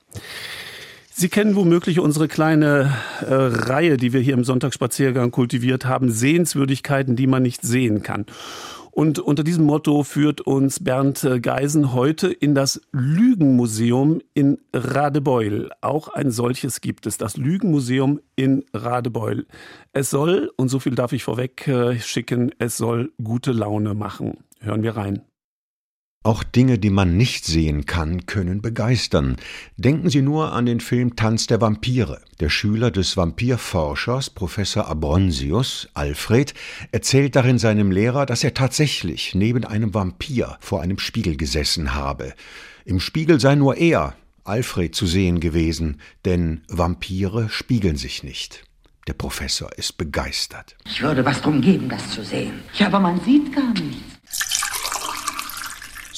Sie 1.17 1.29
kennen 1.29 1.55
womöglich 1.55 2.01
unsere 2.01 2.27
kleine 2.27 2.93
äh, 3.21 3.33
Reihe, 3.33 3.95
die 3.95 4.11
wir 4.11 4.19
hier 4.19 4.33
im 4.33 4.43
Sonntagsspaziergang 4.43 5.31
kultiviert 5.31 5.85
haben, 5.85 6.11
Sehenswürdigkeiten, 6.11 7.15
die 7.15 7.25
man 7.25 7.41
nicht 7.41 7.61
sehen 7.61 8.03
kann. 8.03 8.25
Und 8.91 9.19
unter 9.19 9.45
diesem 9.45 9.63
Motto 9.63 10.03
führt 10.03 10.41
uns 10.41 10.83
Bernd 10.83 11.25
Geisen 11.41 11.93
heute 11.93 12.27
in 12.27 12.53
das 12.53 12.81
Lügenmuseum 12.91 14.21
in 14.33 14.57
Radebeul. 14.73 15.69
Auch 15.79 16.09
ein 16.09 16.31
solches 16.31 16.81
gibt 16.81 17.05
es, 17.05 17.17
das 17.17 17.37
Lügenmuseum 17.37 18.19
in 18.35 18.65
Radebeul. 18.73 19.47
Es 19.93 20.09
soll, 20.09 20.51
und 20.57 20.67
so 20.67 20.79
viel 20.79 20.95
darf 20.95 21.13
ich 21.13 21.23
vorweg 21.23 21.65
äh, 21.69 21.97
schicken, 21.97 22.51
es 22.59 22.75
soll 22.75 23.13
gute 23.23 23.53
Laune 23.53 23.93
machen. 23.93 24.39
Hören 24.59 24.83
wir 24.83 24.97
rein. 24.97 25.21
Auch 26.25 26.43
Dinge, 26.43 26.79
die 26.79 26.89
man 26.89 27.17
nicht 27.17 27.45
sehen 27.45 27.85
kann, 27.85 28.25
können 28.25 28.59
begeistern. 28.59 29.35
Denken 29.77 30.09
Sie 30.09 30.23
nur 30.23 30.53
an 30.53 30.65
den 30.65 30.79
Film 30.79 31.15
Tanz 31.15 31.45
der 31.45 31.61
Vampire. 31.61 32.19
Der 32.39 32.49
Schüler 32.49 32.89
des 32.89 33.15
Vampirforschers, 33.15 34.31
Professor 34.31 34.87
Abronsius, 34.87 35.87
Alfred, 35.93 36.55
erzählt 36.91 37.35
darin 37.35 37.59
seinem 37.59 37.91
Lehrer, 37.91 38.25
dass 38.25 38.43
er 38.43 38.55
tatsächlich 38.55 39.35
neben 39.35 39.65
einem 39.65 39.93
Vampir 39.93 40.57
vor 40.61 40.81
einem 40.81 40.97
Spiegel 40.97 41.37
gesessen 41.37 41.93
habe. 41.93 42.33
Im 42.85 42.99
Spiegel 42.99 43.39
sei 43.39 43.53
nur 43.53 43.77
er, 43.77 44.15
Alfred, 44.45 44.95
zu 44.95 45.05
sehen 45.05 45.39
gewesen, 45.39 46.01
denn 46.25 46.63
Vampire 46.67 47.49
spiegeln 47.49 47.97
sich 47.97 48.23
nicht. 48.23 48.63
Der 49.05 49.13
Professor 49.13 49.71
ist 49.77 49.99
begeistert. 49.99 50.75
Ich 50.87 51.03
würde 51.03 51.23
was 51.23 51.43
drum 51.43 51.61
geben, 51.61 51.87
das 51.87 52.09
zu 52.09 52.25
sehen. 52.25 52.63
Ja, 52.73 52.87
aber 52.87 52.99
man 52.99 53.21
sieht 53.21 53.53
gar 53.53 53.71
nichts. 53.73 54.14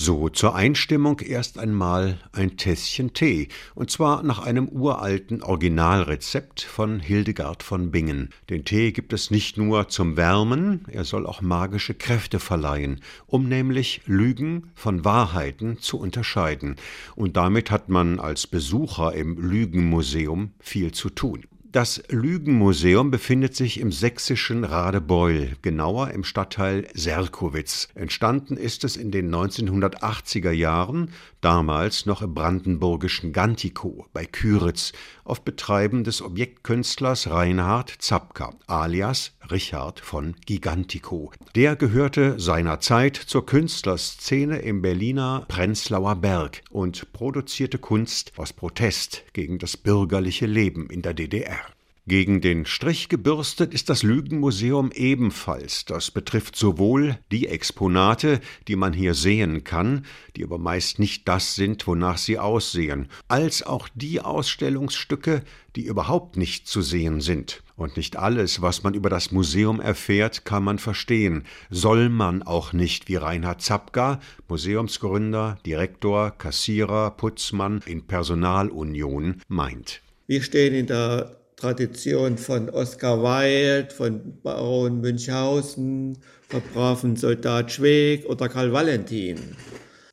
So 0.07 0.29
zur 0.29 0.55
Einstimmung 0.55 1.19
erst 1.19 1.59
einmal 1.59 2.17
ein 2.31 2.55
Tässchen 2.55 3.11
Tee, 3.11 3.49
und 3.75 3.91
zwar 3.91 4.23
nach 4.23 4.39
einem 4.39 4.69
uralten 4.69 5.43
Originalrezept 5.43 6.61
von 6.61 7.01
Hildegard 7.01 7.61
von 7.61 7.91
Bingen. 7.91 8.29
Den 8.49 8.63
Tee 8.63 8.93
gibt 8.93 9.11
es 9.11 9.31
nicht 9.31 9.57
nur 9.57 9.89
zum 9.89 10.15
Wärmen, 10.15 10.85
er 10.89 11.03
soll 11.03 11.25
auch 11.25 11.41
magische 11.41 11.93
Kräfte 11.93 12.39
verleihen, 12.39 13.01
um 13.25 13.49
nämlich 13.49 13.99
Lügen 14.05 14.71
von 14.75 15.03
Wahrheiten 15.03 15.79
zu 15.79 15.99
unterscheiden. 15.99 16.77
Und 17.17 17.35
damit 17.35 17.69
hat 17.69 17.89
man 17.89 18.21
als 18.21 18.47
Besucher 18.47 19.13
im 19.13 19.35
Lügenmuseum 19.37 20.51
viel 20.61 20.93
zu 20.93 21.09
tun. 21.09 21.43
Das 21.77 22.01
Lügenmuseum 22.09 23.11
befindet 23.11 23.55
sich 23.55 23.79
im 23.79 23.91
sächsischen 23.91 24.63
Radebeul, 24.63 25.57
genauer 25.61 26.09
im 26.09 26.23
Stadtteil 26.23 26.87
Serkowitz. 26.95 27.89
Entstanden 27.93 28.57
ist 28.57 28.83
es 28.83 28.97
in 28.97 29.11
den 29.11 29.29
1980er 29.29 30.49
Jahren, 30.49 31.11
damals 31.41 32.05
noch 32.05 32.21
im 32.21 32.33
brandenburgischen 32.33 33.33
Gantikow 33.33 34.05
bei 34.13 34.25
Küritz, 34.25 34.93
auf 35.23 35.41
Betreiben 35.41 36.03
des 36.03 36.21
Objektkünstlers 36.21 37.29
Reinhard 37.29 37.93
Zapka, 37.99 38.53
alias 38.67 39.33
Richard 39.51 39.99
von 39.99 40.35
Gigantico. 40.45 41.31
Der 41.55 41.75
gehörte 41.75 42.39
seinerzeit 42.39 43.15
zur 43.15 43.45
Künstlerszene 43.45 44.59
im 44.59 44.81
Berliner 44.81 45.45
Prenzlauer 45.47 46.15
Berg 46.15 46.63
und 46.69 47.13
produzierte 47.13 47.77
Kunst 47.77 48.33
aus 48.37 48.53
Protest 48.53 49.23
gegen 49.33 49.59
das 49.59 49.77
bürgerliche 49.77 50.45
Leben 50.45 50.89
in 50.89 51.01
der 51.01 51.13
DDR. 51.13 51.59
Gegen 52.07 52.39
den 52.39 52.65
Strich 52.65 53.09
gebürstet 53.09 53.73
ist 53.73 53.89
das 53.89 54.01
Lügenmuseum 54.01 54.91
ebenfalls. 54.93 55.83
Das 55.83 56.09
betrifft 56.09 56.55
sowohl 56.55 57.19
die 57.33 57.49
Exponate, 57.49 58.39
die 58.69 58.77
man 58.77 58.93
hier 58.93 59.13
sehen 59.13 59.65
kann, 59.65 60.05
die 60.37 60.45
aber 60.45 60.57
meist 60.57 60.99
nicht 60.99 61.27
das 61.27 61.55
sind, 61.55 61.85
wonach 61.85 62.17
sie 62.17 62.39
aussehen, 62.39 63.09
als 63.27 63.61
auch 63.61 63.89
die 63.93 64.21
Ausstellungsstücke, 64.21 65.41
die 65.75 65.83
überhaupt 65.83 66.37
nicht 66.37 66.65
zu 66.65 66.81
sehen 66.81 67.19
sind. 67.19 67.61
Und 67.75 67.97
nicht 67.97 68.15
alles, 68.15 68.61
was 68.61 68.83
man 68.83 68.93
über 68.93 69.09
das 69.09 69.33
Museum 69.33 69.81
erfährt, 69.81 70.45
kann 70.45 70.63
man 70.63 70.79
verstehen, 70.79 71.43
soll 71.69 72.07
man 72.07 72.41
auch 72.41 72.71
nicht, 72.71 73.09
wie 73.09 73.17
Reinhard 73.17 73.61
Zapka, 73.61 74.21
Museumsgründer, 74.47 75.57
Direktor, 75.65 76.31
Kassierer, 76.31 77.11
Putzmann 77.11 77.81
in 77.85 78.07
Personalunion 78.07 79.41
meint. 79.49 80.01
Wir 80.25 80.41
stehen 80.41 80.73
in 80.73 80.87
der 80.87 81.37
Tradition 81.57 82.37
von 82.37 82.69
Oscar 82.69 83.23
Wilde, 83.23 83.93
von 83.93 84.39
Baron 84.43 85.01
Münchhausen, 85.01 86.19
vom 86.47 86.61
braven 86.71 87.15
Soldat 87.15 87.71
Schweg 87.71 88.27
oder 88.27 88.47
Karl 88.47 88.71
Valentin. 88.71 89.39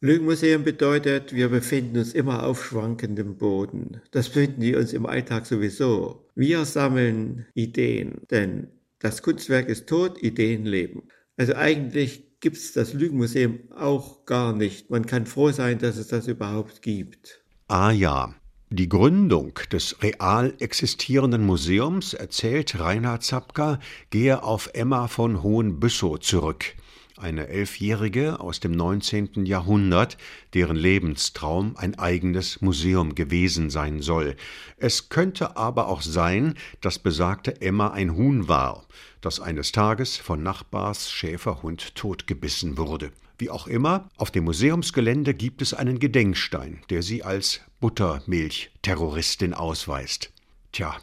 Lügenmuseum 0.01 0.65
bedeutet, 0.65 1.35
wir 1.35 1.51
befinden 1.51 1.99
uns 1.99 2.15
immer 2.15 2.45
auf 2.45 2.65
schwankendem 2.65 3.37
Boden. 3.37 4.01
Das 4.11 4.31
befinden 4.31 4.63
wir 4.63 4.79
uns 4.79 4.95
im 4.95 5.05
Alltag 5.05 5.45
sowieso. 5.45 6.31
Wir 6.35 6.65
sammeln 6.65 7.47
Ideen, 7.53 8.23
denn 8.31 8.69
das 8.99 9.21
Kunstwerk 9.21 9.69
ist 9.69 9.87
tot, 9.87 10.23
Ideen 10.23 10.65
leben. 10.65 11.09
Also 11.37 11.55
eigentlich 11.57 12.41
gibt 12.41 12.57
es 12.57 12.73
das 12.73 12.95
Lügenmuseum 12.95 13.71
auch 13.71 14.25
gar 14.25 14.55
nicht. 14.55 14.89
Man 14.89 15.05
kann 15.05 15.27
froh 15.27 15.51
sein, 15.51 15.79
dass 15.79 15.99
es 15.99 16.09
das 16.09 16.27
überhaupt 16.27 16.81
gibt. 16.81 17.45
Ah 17.69 17.91
ja, 17.91 18.35
die 18.75 18.89
Gründung 18.89 19.55
des 19.71 20.03
real 20.03 20.53
existierenden 20.59 21.47
Museums, 21.47 22.13
erzählt 22.13 22.79
Reinhard 22.79 23.23
Zapka, 23.23 23.79
gehe 24.11 24.43
auf 24.43 24.71
Emma 24.75 25.07
von 25.07 25.43
Hohenbüssow 25.45 26.19
zurück, 26.19 26.75
eine 27.17 27.47
Elfjährige 27.47 28.41
aus 28.41 28.59
dem 28.59 28.73
19. 28.73 29.47
Jahrhundert, 29.47 30.19
deren 30.55 30.75
Lebenstraum 30.77 31.77
ein 31.77 31.97
eigenes 31.99 32.63
Museum 32.63 33.15
gewesen 33.15 33.71
sein 33.71 34.03
soll. 34.03 34.35
Es 34.77 35.09
könnte 35.09 35.57
aber 35.57 35.87
auch 35.87 36.03
sein, 36.03 36.55
dass 36.81 36.99
besagte 36.99 37.61
Emma 37.61 37.91
ein 37.91 38.17
Huhn 38.17 38.49
war, 38.49 38.87
das 39.21 39.39
eines 39.39 39.71
Tages 39.71 40.17
von 40.17 40.43
Nachbars 40.43 41.13
Schäferhund 41.13 41.95
totgebissen 41.95 42.77
wurde. 42.77 43.13
Wie 43.37 43.51
auch 43.51 43.67
immer, 43.67 44.09
auf 44.17 44.31
dem 44.31 44.45
Museumsgelände 44.45 45.35
gibt 45.35 45.61
es 45.61 45.75
einen 45.75 45.99
Gedenkstein, 45.99 46.81
der 46.91 47.03
sie 47.03 47.25
als 47.25 47.61
Buttermilch-Terroristin 47.81 49.55
ausweist. 49.55 50.33
Tja, 50.73 50.97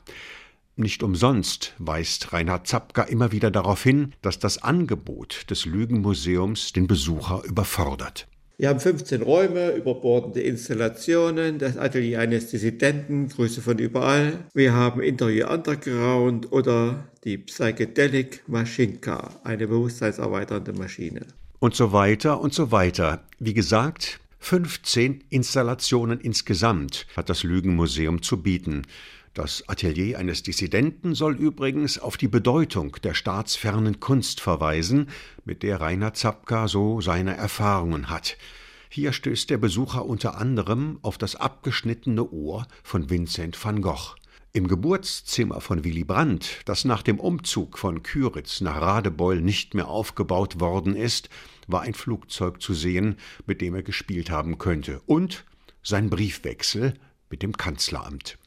nicht 0.77 1.03
umsonst 1.03 1.73
weist 1.77 2.31
Reinhard 2.31 2.67
Zapka 2.67 3.03
immer 3.03 3.33
wieder 3.33 3.51
darauf 3.51 3.83
hin, 3.83 4.13
dass 4.21 4.39
das 4.39 4.63
Angebot 4.63 5.49
des 5.49 5.65
Lügenmuseums 5.65 6.71
den 6.71 6.87
Besucher 6.87 7.43
überfordert. 7.43 8.27
Wir 8.57 8.69
haben 8.69 8.79
15 8.79 9.23
Räume, 9.23 9.71
überbordende 9.71 10.39
Installationen, 10.39 11.59
das 11.59 11.77
Atelier 11.77 12.19
eines 12.19 12.51
Dissidenten, 12.51 13.27
Grüße 13.27 13.61
von 13.61 13.79
überall. 13.79 14.45
Wir 14.53 14.73
haben 14.73 15.01
Interieur 15.01 15.51
Underground 15.51 16.51
oder 16.51 17.07
die 17.23 17.39
Psychedelic 17.39 18.43
Maschinka, 18.47 19.41
eine 19.43 19.67
bewusstseinserweiternde 19.67 20.73
Maschine 20.73 21.25
und 21.62 21.76
so 21.76 21.93
weiter 21.93 22.41
und 22.41 22.56
so 22.56 22.71
weiter. 22.71 23.24
Wie 23.38 23.54
gesagt, 23.54 24.19
15 24.39 25.24
Installationen 25.30 26.19
insgesamt 26.19 27.06
hat 27.15 27.30
das 27.30 27.43
Lügenmuseum 27.43 28.24
zu 28.24 28.41
bieten. 28.41 28.82
Das 29.36 29.69
Atelier 29.69 30.17
eines 30.17 30.41
Dissidenten 30.41 31.13
soll 31.13 31.36
übrigens 31.36 32.00
auf 32.00 32.17
die 32.17 32.28
Bedeutung 32.28 32.97
der 33.04 33.13
staatsfernen 33.13 34.00
Kunst 34.00 34.41
verweisen, 34.41 35.10
mit 35.45 35.62
der 35.62 35.80
Rainer 35.80 36.15
Zapka 36.15 36.67
so 36.67 37.00
seine 37.00 37.38
Erfahrungen 37.38 38.10
hat. 38.10 38.38
Hier 38.89 39.13
stößt 39.13 39.52
der 39.52 39.60
Besucher 39.60 40.06
unter 40.06 40.39
anderem 40.39 40.97
auf 41.04 41.19
das 41.19 41.36
abgeschnittene 41.36 42.28
Ohr 42.28 42.65
von 42.84 43.12
Vincent 43.12 43.63
van 43.63 43.84
Gogh. 43.84 44.15
Im 44.53 44.67
Geburtszimmer 44.67 45.61
von 45.61 45.85
Willy 45.85 46.03
Brandt, 46.03 46.59
das 46.65 46.83
nach 46.83 47.03
dem 47.03 47.21
Umzug 47.21 47.77
von 47.77 48.03
Küritz 48.03 48.59
nach 48.59 48.81
Radebeul 48.81 49.39
nicht 49.39 49.73
mehr 49.75 49.87
aufgebaut 49.87 50.59
worden 50.59 50.97
ist, 50.97 51.29
war 51.67 51.83
ein 51.83 51.93
Flugzeug 51.93 52.61
zu 52.61 52.73
sehen, 52.73 53.15
mit 53.45 53.61
dem 53.61 53.75
er 53.75 53.83
gespielt 53.83 54.29
haben 54.29 54.57
könnte, 54.57 55.01
und 55.05 55.45
sein 55.83 56.09
Briefwechsel 56.09 56.95
mit 57.29 57.43
dem 57.43 57.55
Kanzleramt. 57.55 58.37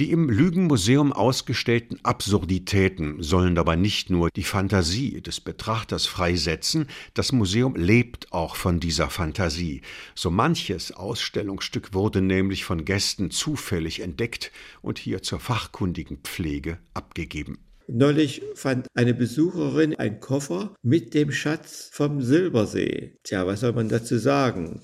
Die 0.00 0.10
im 0.10 0.28
Lügenmuseum 0.28 1.12
ausgestellten 1.12 2.00
Absurditäten 2.02 3.22
sollen 3.22 3.54
dabei 3.54 3.76
nicht 3.76 4.10
nur 4.10 4.28
die 4.34 4.42
Fantasie 4.42 5.20
des 5.20 5.40
Betrachters 5.40 6.06
freisetzen, 6.06 6.88
das 7.14 7.30
Museum 7.30 7.76
lebt 7.76 8.32
auch 8.32 8.56
von 8.56 8.80
dieser 8.80 9.08
Fantasie. 9.08 9.82
So 10.16 10.32
manches 10.32 10.90
Ausstellungsstück 10.90 11.94
wurde 11.94 12.22
nämlich 12.22 12.64
von 12.64 12.84
Gästen 12.84 13.30
zufällig 13.30 14.00
entdeckt 14.00 14.50
und 14.82 14.98
hier 14.98 15.22
zur 15.22 15.38
fachkundigen 15.38 16.18
Pflege 16.24 16.78
abgegeben. 16.92 17.58
Neulich 17.86 18.42
fand 18.56 18.88
eine 18.94 19.14
Besucherin 19.14 19.94
einen 19.94 20.18
Koffer 20.18 20.74
mit 20.82 21.14
dem 21.14 21.30
Schatz 21.30 21.90
vom 21.92 22.20
Silbersee. 22.20 23.18
Tja, 23.22 23.46
was 23.46 23.60
soll 23.60 23.74
man 23.74 23.88
dazu 23.88 24.18
sagen? 24.18 24.80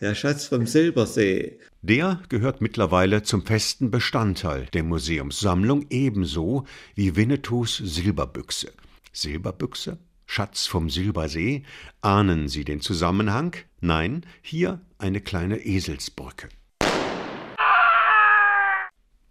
Der 0.00 0.14
Schatz 0.14 0.46
vom 0.46 0.66
Silbersee. 0.66 1.58
Der 1.82 2.20
gehört 2.28 2.60
mittlerweile 2.60 3.22
zum 3.22 3.44
festen 3.44 3.90
Bestandteil 3.90 4.66
der 4.72 4.82
Museumssammlung 4.82 5.86
ebenso 5.90 6.64
wie 6.94 7.14
Winnetous 7.16 7.76
Silberbüchse. 7.76 8.72
Silberbüchse? 9.12 9.98
Schatz 10.26 10.66
vom 10.66 10.88
Silbersee? 10.88 11.64
Ahnen 12.00 12.48
Sie 12.48 12.64
den 12.64 12.80
Zusammenhang? 12.80 13.54
Nein, 13.80 14.24
hier 14.40 14.80
eine 14.98 15.20
kleine 15.20 15.58
Eselsbrücke. 15.58 16.48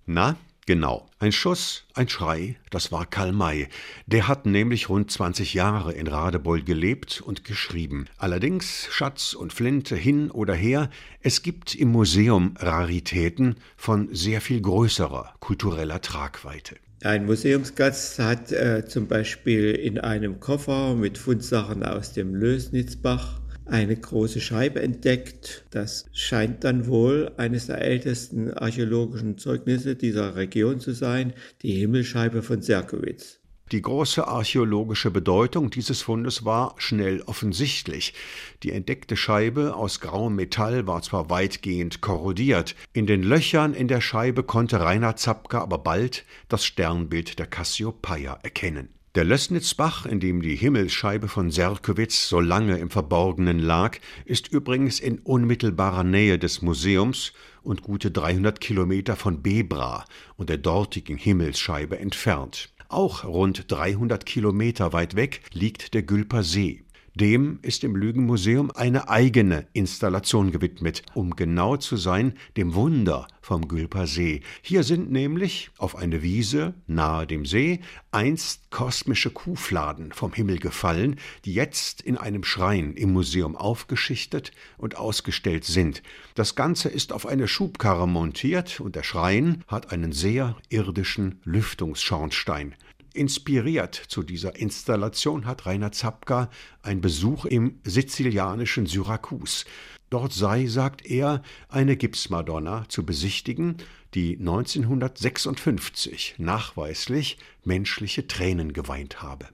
Na, 0.05 0.37
Genau. 0.65 1.07
Ein 1.19 1.33
Schuss, 1.33 1.85
ein 1.93 2.07
Schrei, 2.07 2.55
das 2.69 2.91
war 2.91 3.05
Karl 3.05 3.33
May. 3.33 3.67
Der 4.07 4.29
hat 4.29 4.45
nämlich 4.45 4.87
rund 4.87 5.11
20 5.11 5.53
Jahre 5.53 5.93
in 5.93 6.07
Radebeul 6.07 6.63
gelebt 6.63 7.21
und 7.21 7.43
geschrieben. 7.43 8.05
Allerdings, 8.17 8.87
Schatz 8.89 9.33
und 9.33 9.51
Flinte 9.51 9.95
hin 9.95 10.31
oder 10.31 10.53
her, 10.53 10.89
es 11.21 11.41
gibt 11.41 11.75
im 11.75 11.91
Museum 11.91 12.55
Raritäten 12.57 13.55
von 13.75 14.09
sehr 14.13 14.39
viel 14.39 14.61
größerer 14.61 15.33
kultureller 15.39 16.01
Tragweite. 16.01 16.77
Ein 17.03 17.25
Museumsgast 17.25 18.19
hat 18.19 18.53
äh, 18.53 18.85
zum 18.87 19.07
Beispiel 19.07 19.71
in 19.71 19.99
einem 19.99 20.39
Koffer 20.39 20.95
mit 20.95 21.17
Fundsachen 21.17 21.83
aus 21.83 22.13
dem 22.13 22.33
Lösnitzbach 22.33 23.41
eine 23.65 23.95
große 23.95 24.41
Scheibe 24.41 24.81
entdeckt. 24.81 25.65
Das 25.71 26.05
scheint 26.13 26.63
dann 26.63 26.87
wohl 26.87 27.31
eines 27.37 27.67
der 27.67 27.81
ältesten 27.81 28.51
archäologischen 28.51 29.37
Zeugnisse 29.37 29.95
dieser 29.95 30.35
Region 30.35 30.79
zu 30.79 30.93
sein, 30.93 31.33
die 31.61 31.73
Himmelscheibe 31.73 32.43
von 32.43 32.61
Serkowitz. 32.61 33.39
Die 33.71 33.81
große 33.81 34.27
archäologische 34.27 35.09
Bedeutung 35.09 35.71
dieses 35.71 36.03
Fundes 36.03 36.45
war 36.45 36.75
schnell 36.77 37.23
offensichtlich. 37.23 38.13
Die 38.61 38.71
entdeckte 38.71 39.15
Scheibe 39.15 39.75
aus 39.75 39.99
grauem 39.99 40.35
Metall 40.35 40.85
war 40.85 41.01
zwar 41.01 41.29
weitgehend 41.29 42.01
korrodiert, 42.01 42.75
in 42.91 43.07
den 43.07 43.23
Löchern 43.23 43.73
in 43.73 43.87
der 43.87 44.01
Scheibe 44.01 44.43
konnte 44.43 44.79
Rainer 44.79 45.15
Zapka 45.15 45.61
aber 45.61 45.79
bald 45.79 46.25
das 46.49 46.65
Sternbild 46.65 47.39
der 47.39 47.47
Cassiopeia 47.47 48.37
erkennen. 48.43 48.89
Der 49.15 49.25
Lößnitzbach, 49.25 50.07
in 50.07 50.19
dem 50.19 50.41
die 50.41 50.55
Himmelsscheibe 50.55 51.27
von 51.27 51.51
Serkowitz 51.51 52.27
so 52.27 52.39
lange 52.39 52.79
im 52.79 52.89
Verborgenen 52.89 53.59
lag, 53.59 53.99
ist 54.25 54.47
übrigens 54.47 54.99
in 54.99 55.19
unmittelbarer 55.19 56.03
Nähe 56.03 56.39
des 56.39 56.63
Museums 56.63 57.31
und 57.61 57.83
gute 57.83 58.09
300 58.09 58.59
Kilometer 58.59 59.15
von 59.15 59.43
Bebra 59.43 60.05
und 60.35 60.49
der 60.49 60.57
dortigen 60.57 61.15
Himmelsscheibe 61.15 61.99
entfernt. 61.99 62.73
Auch 62.89 63.23
rund 63.23 63.71
300 63.71 64.25
Kilometer 64.25 64.93
weit 64.93 65.15
weg 65.15 65.41
liegt 65.51 65.93
der 65.93 66.01
Gülper 66.01 66.41
See. 66.41 66.82
Dem 67.15 67.59
ist 67.61 67.83
im 67.83 67.95
Lügenmuseum 67.95 68.71
eine 68.71 69.07
eigene 69.07 69.67
Installation 69.73 70.51
gewidmet, 70.51 71.03
um 71.13 71.35
genau 71.35 71.77
zu 71.77 71.95
sein, 71.95 72.33
dem 72.57 72.73
Wunder 72.73 73.27
vom 73.39 73.67
Gülper 73.67 74.07
See. 74.07 74.41
Hier 74.63 74.81
sind 74.81 75.11
nämlich 75.11 75.69
auf 75.77 75.95
eine 75.95 76.23
Wiese 76.23 76.73
nahe 76.87 77.27
dem 77.27 77.45
See 77.45 77.81
einst 78.11 78.71
kosmische 78.71 79.29
Kuhfladen 79.29 80.11
vom 80.11 80.33
Himmel 80.33 80.57
gefallen, 80.57 81.19
die 81.45 81.53
jetzt 81.53 82.01
in 82.01 82.17
einem 82.17 82.43
Schrein 82.43 82.93
im 82.93 83.13
Museum 83.13 83.55
aufgeschichtet 83.55 84.51
und 84.79 84.97
ausgestellt 84.97 85.65
sind. 85.65 86.01
Das 86.33 86.55
Ganze 86.55 86.89
ist 86.89 87.13
auf 87.13 87.27
eine 87.27 87.47
Schubkarre 87.47 88.07
montiert 88.07 88.79
und 88.79 88.95
der 88.95 89.03
Schrein 89.03 89.63
hat 89.67 89.91
einen 89.91 90.13
sehr 90.13 90.57
irdischen 90.69 91.39
Lüftungsschornstein. 91.43 92.73
Inspiriert 93.13 93.95
zu 93.95 94.23
dieser 94.23 94.55
Installation 94.55 95.45
hat 95.45 95.65
Rainer 95.67 95.91
Zapka 95.91 96.49
ein 96.81 96.99
Besuch 96.99 97.45
im 97.45 97.79
sizilianischen 97.83 98.87
Syrakus. 98.87 99.65
Dort 100.09 100.33
sei, 100.33 100.65
sagt 100.65 101.05
er, 101.05 101.41
eine 101.69 101.95
Gipsmadonna 101.95 102.85
zu 102.89 103.05
besichtigen, 103.05 103.77
die 104.13 104.37
1956 104.37 106.35
nachweislich 106.39 107.37
menschliche 107.63 108.27
Tränen 108.27 108.73
geweint 108.73 109.21
habe. 109.21 109.47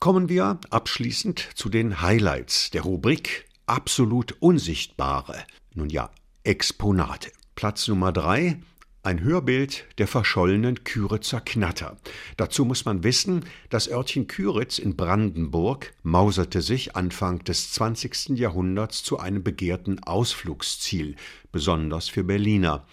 Kommen 0.00 0.28
wir 0.28 0.58
abschließend 0.70 1.50
zu 1.54 1.68
den 1.68 2.02
Highlights 2.02 2.70
der 2.70 2.82
Rubrik 2.82 3.46
Absolut 3.66 4.36
Unsichtbare. 4.40 5.44
Nun 5.74 5.88
ja, 5.88 6.10
Exponate. 6.42 7.32
Platz 7.54 7.88
Nummer 7.88 8.12
drei 8.12 8.60
ein 9.04 9.22
Hörbild 9.22 9.84
der 9.98 10.08
verschollenen 10.08 10.82
Küritzer 10.82 11.40
Knatter. 11.42 11.98
Dazu 12.38 12.64
muss 12.64 12.86
man 12.86 13.04
wissen, 13.04 13.44
das 13.68 13.88
Örtchen 13.88 14.26
Küritz 14.26 14.78
in 14.78 14.96
Brandenburg 14.96 15.92
mauserte 16.02 16.62
sich 16.62 16.96
Anfang 16.96 17.44
des 17.44 17.72
20. 17.72 18.30
Jahrhunderts 18.30 19.02
zu 19.02 19.18
einem 19.18 19.42
begehrten 19.42 20.02
Ausflugsziel, 20.02 21.16
besonders 21.52 22.08
für 22.08 22.24
Berliner 22.24 22.86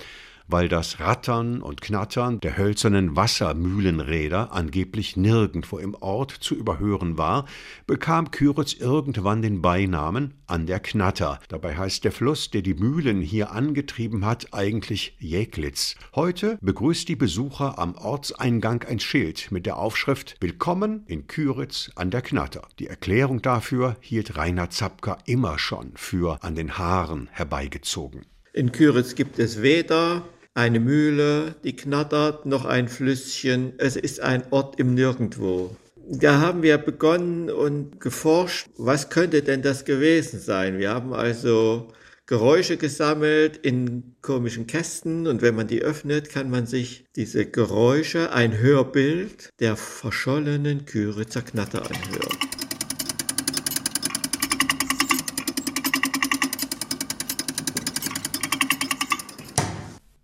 weil 0.51 0.67
das 0.67 0.99
Rattern 0.99 1.61
und 1.61 1.81
Knattern 1.81 2.39
der 2.41 2.57
hölzernen 2.57 3.15
Wassermühlenräder 3.15 4.51
angeblich 4.51 5.15
nirgendwo 5.15 5.77
im 5.77 5.95
Ort 5.95 6.31
zu 6.31 6.55
überhören 6.55 7.17
war, 7.17 7.45
bekam 7.87 8.31
Küritz 8.31 8.73
irgendwann 8.73 9.41
den 9.41 9.61
Beinamen 9.61 10.33
an 10.47 10.65
der 10.65 10.81
Knatter. 10.81 11.39
Dabei 11.47 11.77
heißt 11.77 12.03
der 12.03 12.11
Fluss, 12.11 12.51
der 12.51 12.61
die 12.61 12.73
Mühlen 12.73 13.21
hier 13.21 13.51
angetrieben 13.51 14.25
hat, 14.25 14.53
eigentlich 14.53 15.15
Jäglitz. 15.19 15.95
Heute 16.13 16.57
begrüßt 16.61 17.07
die 17.07 17.15
Besucher 17.15 17.79
am 17.79 17.95
Ortseingang 17.95 18.83
ein 18.83 18.99
Schild 18.99 19.51
mit 19.51 19.65
der 19.65 19.77
Aufschrift 19.77 20.35
Willkommen 20.41 21.05
in 21.07 21.27
Küritz 21.27 21.91
an 21.95 22.11
der 22.11 22.21
Knatter. 22.21 22.67
Die 22.79 22.87
Erklärung 22.87 23.41
dafür 23.41 23.95
hielt 24.01 24.35
Rainer 24.35 24.69
Zapka 24.69 25.17
immer 25.25 25.57
schon 25.57 25.93
für 25.95 26.43
an 26.43 26.55
den 26.55 26.77
Haaren 26.77 27.29
herbeigezogen. 27.31 28.25
In 28.53 28.73
Küritz 28.73 29.15
gibt 29.15 29.39
es 29.39 29.61
weder 29.61 30.23
eine 30.53 30.79
Mühle, 30.79 31.55
die 31.63 31.75
knattert, 31.75 32.45
noch 32.45 32.65
ein 32.65 32.87
Flüsschen. 32.87 33.73
Es 33.77 33.95
ist 33.95 34.19
ein 34.19 34.43
Ort 34.51 34.79
im 34.79 34.93
Nirgendwo. 34.93 35.75
Da 36.09 36.39
haben 36.39 36.61
wir 36.61 36.77
begonnen 36.77 37.49
und 37.49 38.01
geforscht, 38.01 38.67
was 38.77 39.09
könnte 39.09 39.43
denn 39.43 39.61
das 39.61 39.85
gewesen 39.85 40.39
sein. 40.39 40.77
Wir 40.77 40.89
haben 40.89 41.13
also 41.13 41.87
Geräusche 42.25 42.77
gesammelt 42.77 43.57
in 43.57 44.15
komischen 44.21 44.67
Kästen 44.67 45.27
und 45.27 45.41
wenn 45.41 45.55
man 45.55 45.67
die 45.67 45.81
öffnet, 45.81 46.29
kann 46.29 46.49
man 46.49 46.65
sich 46.65 47.05
diese 47.15 47.45
Geräusche, 47.45 48.31
ein 48.31 48.57
Hörbild 48.57 49.49
der 49.59 49.75
verschollenen 49.75 50.85
Küritzer 50.85 51.41
Knatter 51.41 51.83
anhören. 51.85 52.60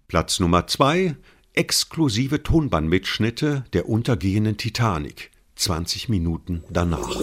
Platz 0.10 0.40
Nummer 0.40 0.68
zwei 0.68 1.18
exklusive 1.52 2.42
Tonbandmitschnitte 2.42 3.66
der 3.74 3.90
untergehenden 3.90 4.56
Titanic, 4.56 5.32
20 5.58 6.08
Minuten 6.08 6.64
danach. 6.70 7.20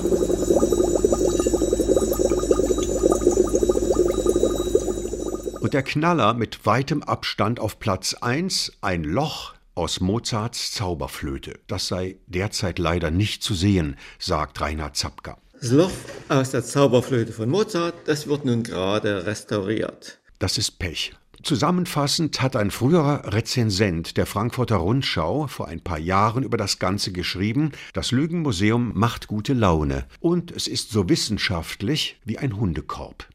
Und 5.61 5.73
der 5.73 5.83
Knaller 5.83 6.35
mit 6.35 6.67
weitem 6.67 7.03
Abstand 7.03 7.59
auf 7.59 7.79
Platz 7.79 8.13
1, 8.21 8.73
ein 8.83 9.03
Loch 9.03 9.55
aus 9.75 10.01
Mozarts 10.01 10.73
Zauberflöte. 10.73 11.61
Das 11.67 11.89
sei 11.89 12.19
derzeit 12.27 12.79
leider 12.79 13.11
nicht 13.11 13.43
zu 13.43 13.55
sehen, 13.55 13.97
sagt 14.19 14.61
Rainer 14.61 14.93
Zapka. 14.93 15.39
Das 15.59 15.71
Loch 15.71 15.91
aus 16.29 16.51
der 16.51 16.63
Zauberflöte 16.63 17.33
von 17.33 17.49
Mozart, 17.49 17.95
das 18.05 18.27
wird 18.27 18.45
nun 18.45 18.63
gerade 18.63 19.25
restauriert. 19.25 20.21
Das 20.39 20.59
ist 20.59 20.79
Pech. 20.79 21.15
Zusammenfassend 21.45 22.41
hat 22.41 22.57
ein 22.57 22.71
früherer 22.71 23.35
Rezensent 23.35 24.17
der 24.17 24.25
Frankfurter 24.25 24.77
Rundschau 24.77 25.47
vor 25.47 25.69
ein 25.69 25.81
paar 25.81 25.99
Jahren 25.99 26.43
über 26.43 26.57
das 26.57 26.79
Ganze 26.79 27.13
geschrieben, 27.13 27.73
das 27.93 28.13
Lügenmuseum 28.13 28.93
macht 28.95 29.27
gute 29.27 29.53
Laune 29.53 30.07
und 30.21 30.51
es 30.51 30.67
ist 30.67 30.91
so 30.91 31.07
wissenschaftlich 31.11 32.19
wie 32.25 32.39
ein 32.39 32.57
Hundekorb. 32.57 33.29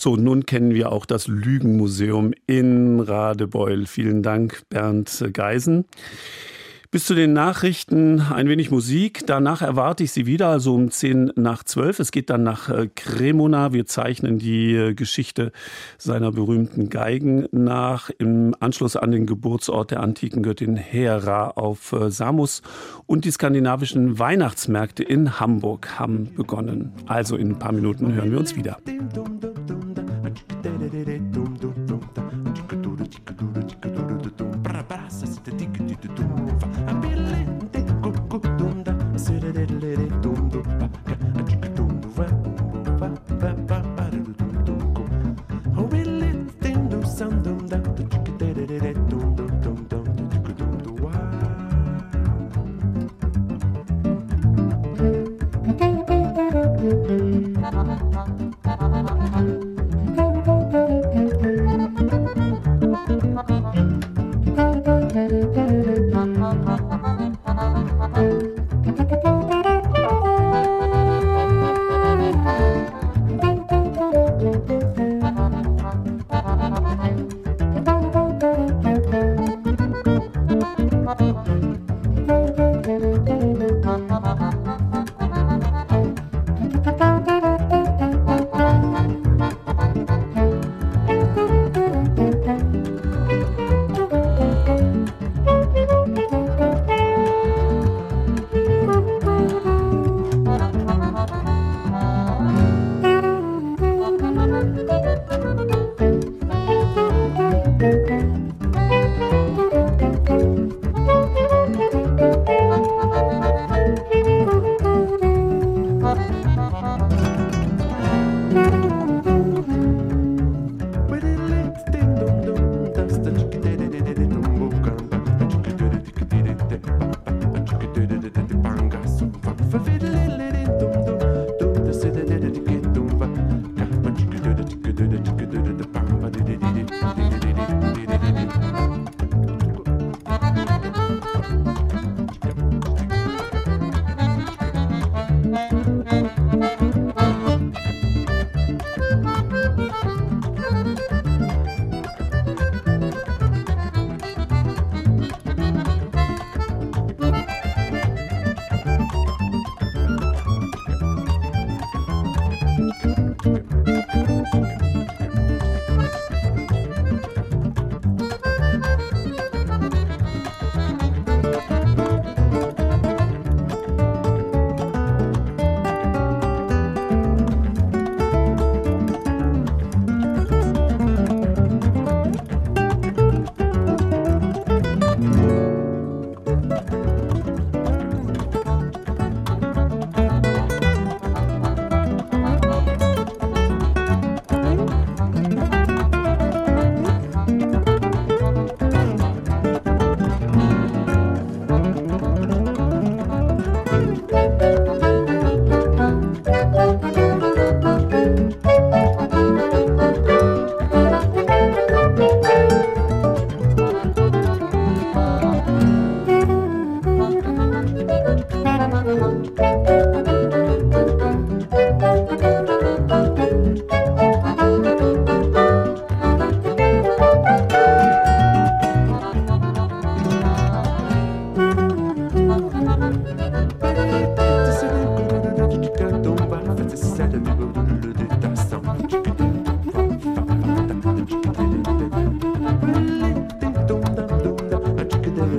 So, 0.00 0.14
nun 0.14 0.46
kennen 0.46 0.72
wir 0.72 0.92
auch 0.92 1.04
das 1.04 1.26
Lügenmuseum 1.26 2.32
in 2.46 3.00
Radebeul. 3.00 3.86
Vielen 3.86 4.22
Dank, 4.22 4.62
Bernd 4.68 5.24
Geisen. 5.32 5.86
Bis 6.92 7.04
zu 7.04 7.14
den 7.14 7.32
Nachrichten 7.32 8.20
ein 8.20 8.48
wenig 8.48 8.72
Musik. 8.72 9.24
Danach 9.24 9.62
erwarte 9.62 10.02
ich 10.02 10.10
Sie 10.10 10.26
wieder, 10.26 10.48
also 10.48 10.74
um 10.74 10.90
10 10.90 11.34
nach 11.36 11.62
12. 11.62 12.00
Es 12.00 12.10
geht 12.10 12.30
dann 12.30 12.42
nach 12.42 12.68
äh, 12.68 12.88
Cremona. 12.92 13.72
Wir 13.72 13.86
zeichnen 13.86 14.40
die 14.40 14.74
äh, 14.74 14.94
Geschichte 14.94 15.52
seiner 15.98 16.32
berühmten 16.32 16.90
Geigen 16.90 17.46
nach. 17.52 18.10
Im 18.18 18.56
Anschluss 18.58 18.96
an 18.96 19.12
den 19.12 19.26
Geburtsort 19.26 19.92
der 19.92 20.00
antiken 20.00 20.42
Göttin 20.42 20.74
Hera 20.74 21.50
auf 21.50 21.92
äh, 21.92 22.10
Samos. 22.10 22.60
Und 23.06 23.24
die 23.24 23.30
skandinavischen 23.30 24.18
Weihnachtsmärkte 24.18 25.04
in 25.04 25.38
Hamburg 25.38 25.96
haben 26.00 26.34
begonnen. 26.34 26.90
Also 27.06 27.36
in 27.36 27.50
ein 27.50 27.58
paar 27.60 27.70
Minuten 27.70 28.14
hören 28.14 28.32
wir 28.32 28.40
uns 28.40 28.56
wieder. 28.56 28.78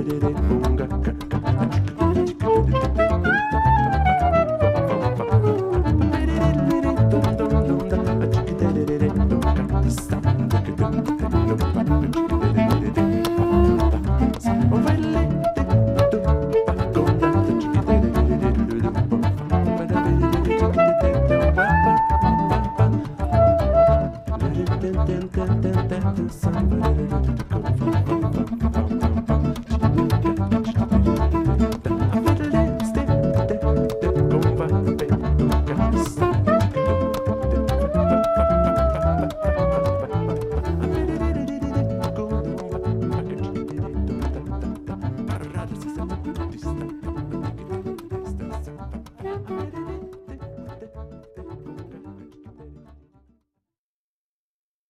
do 0.02 0.18
do 0.18 0.20
do 0.20 0.31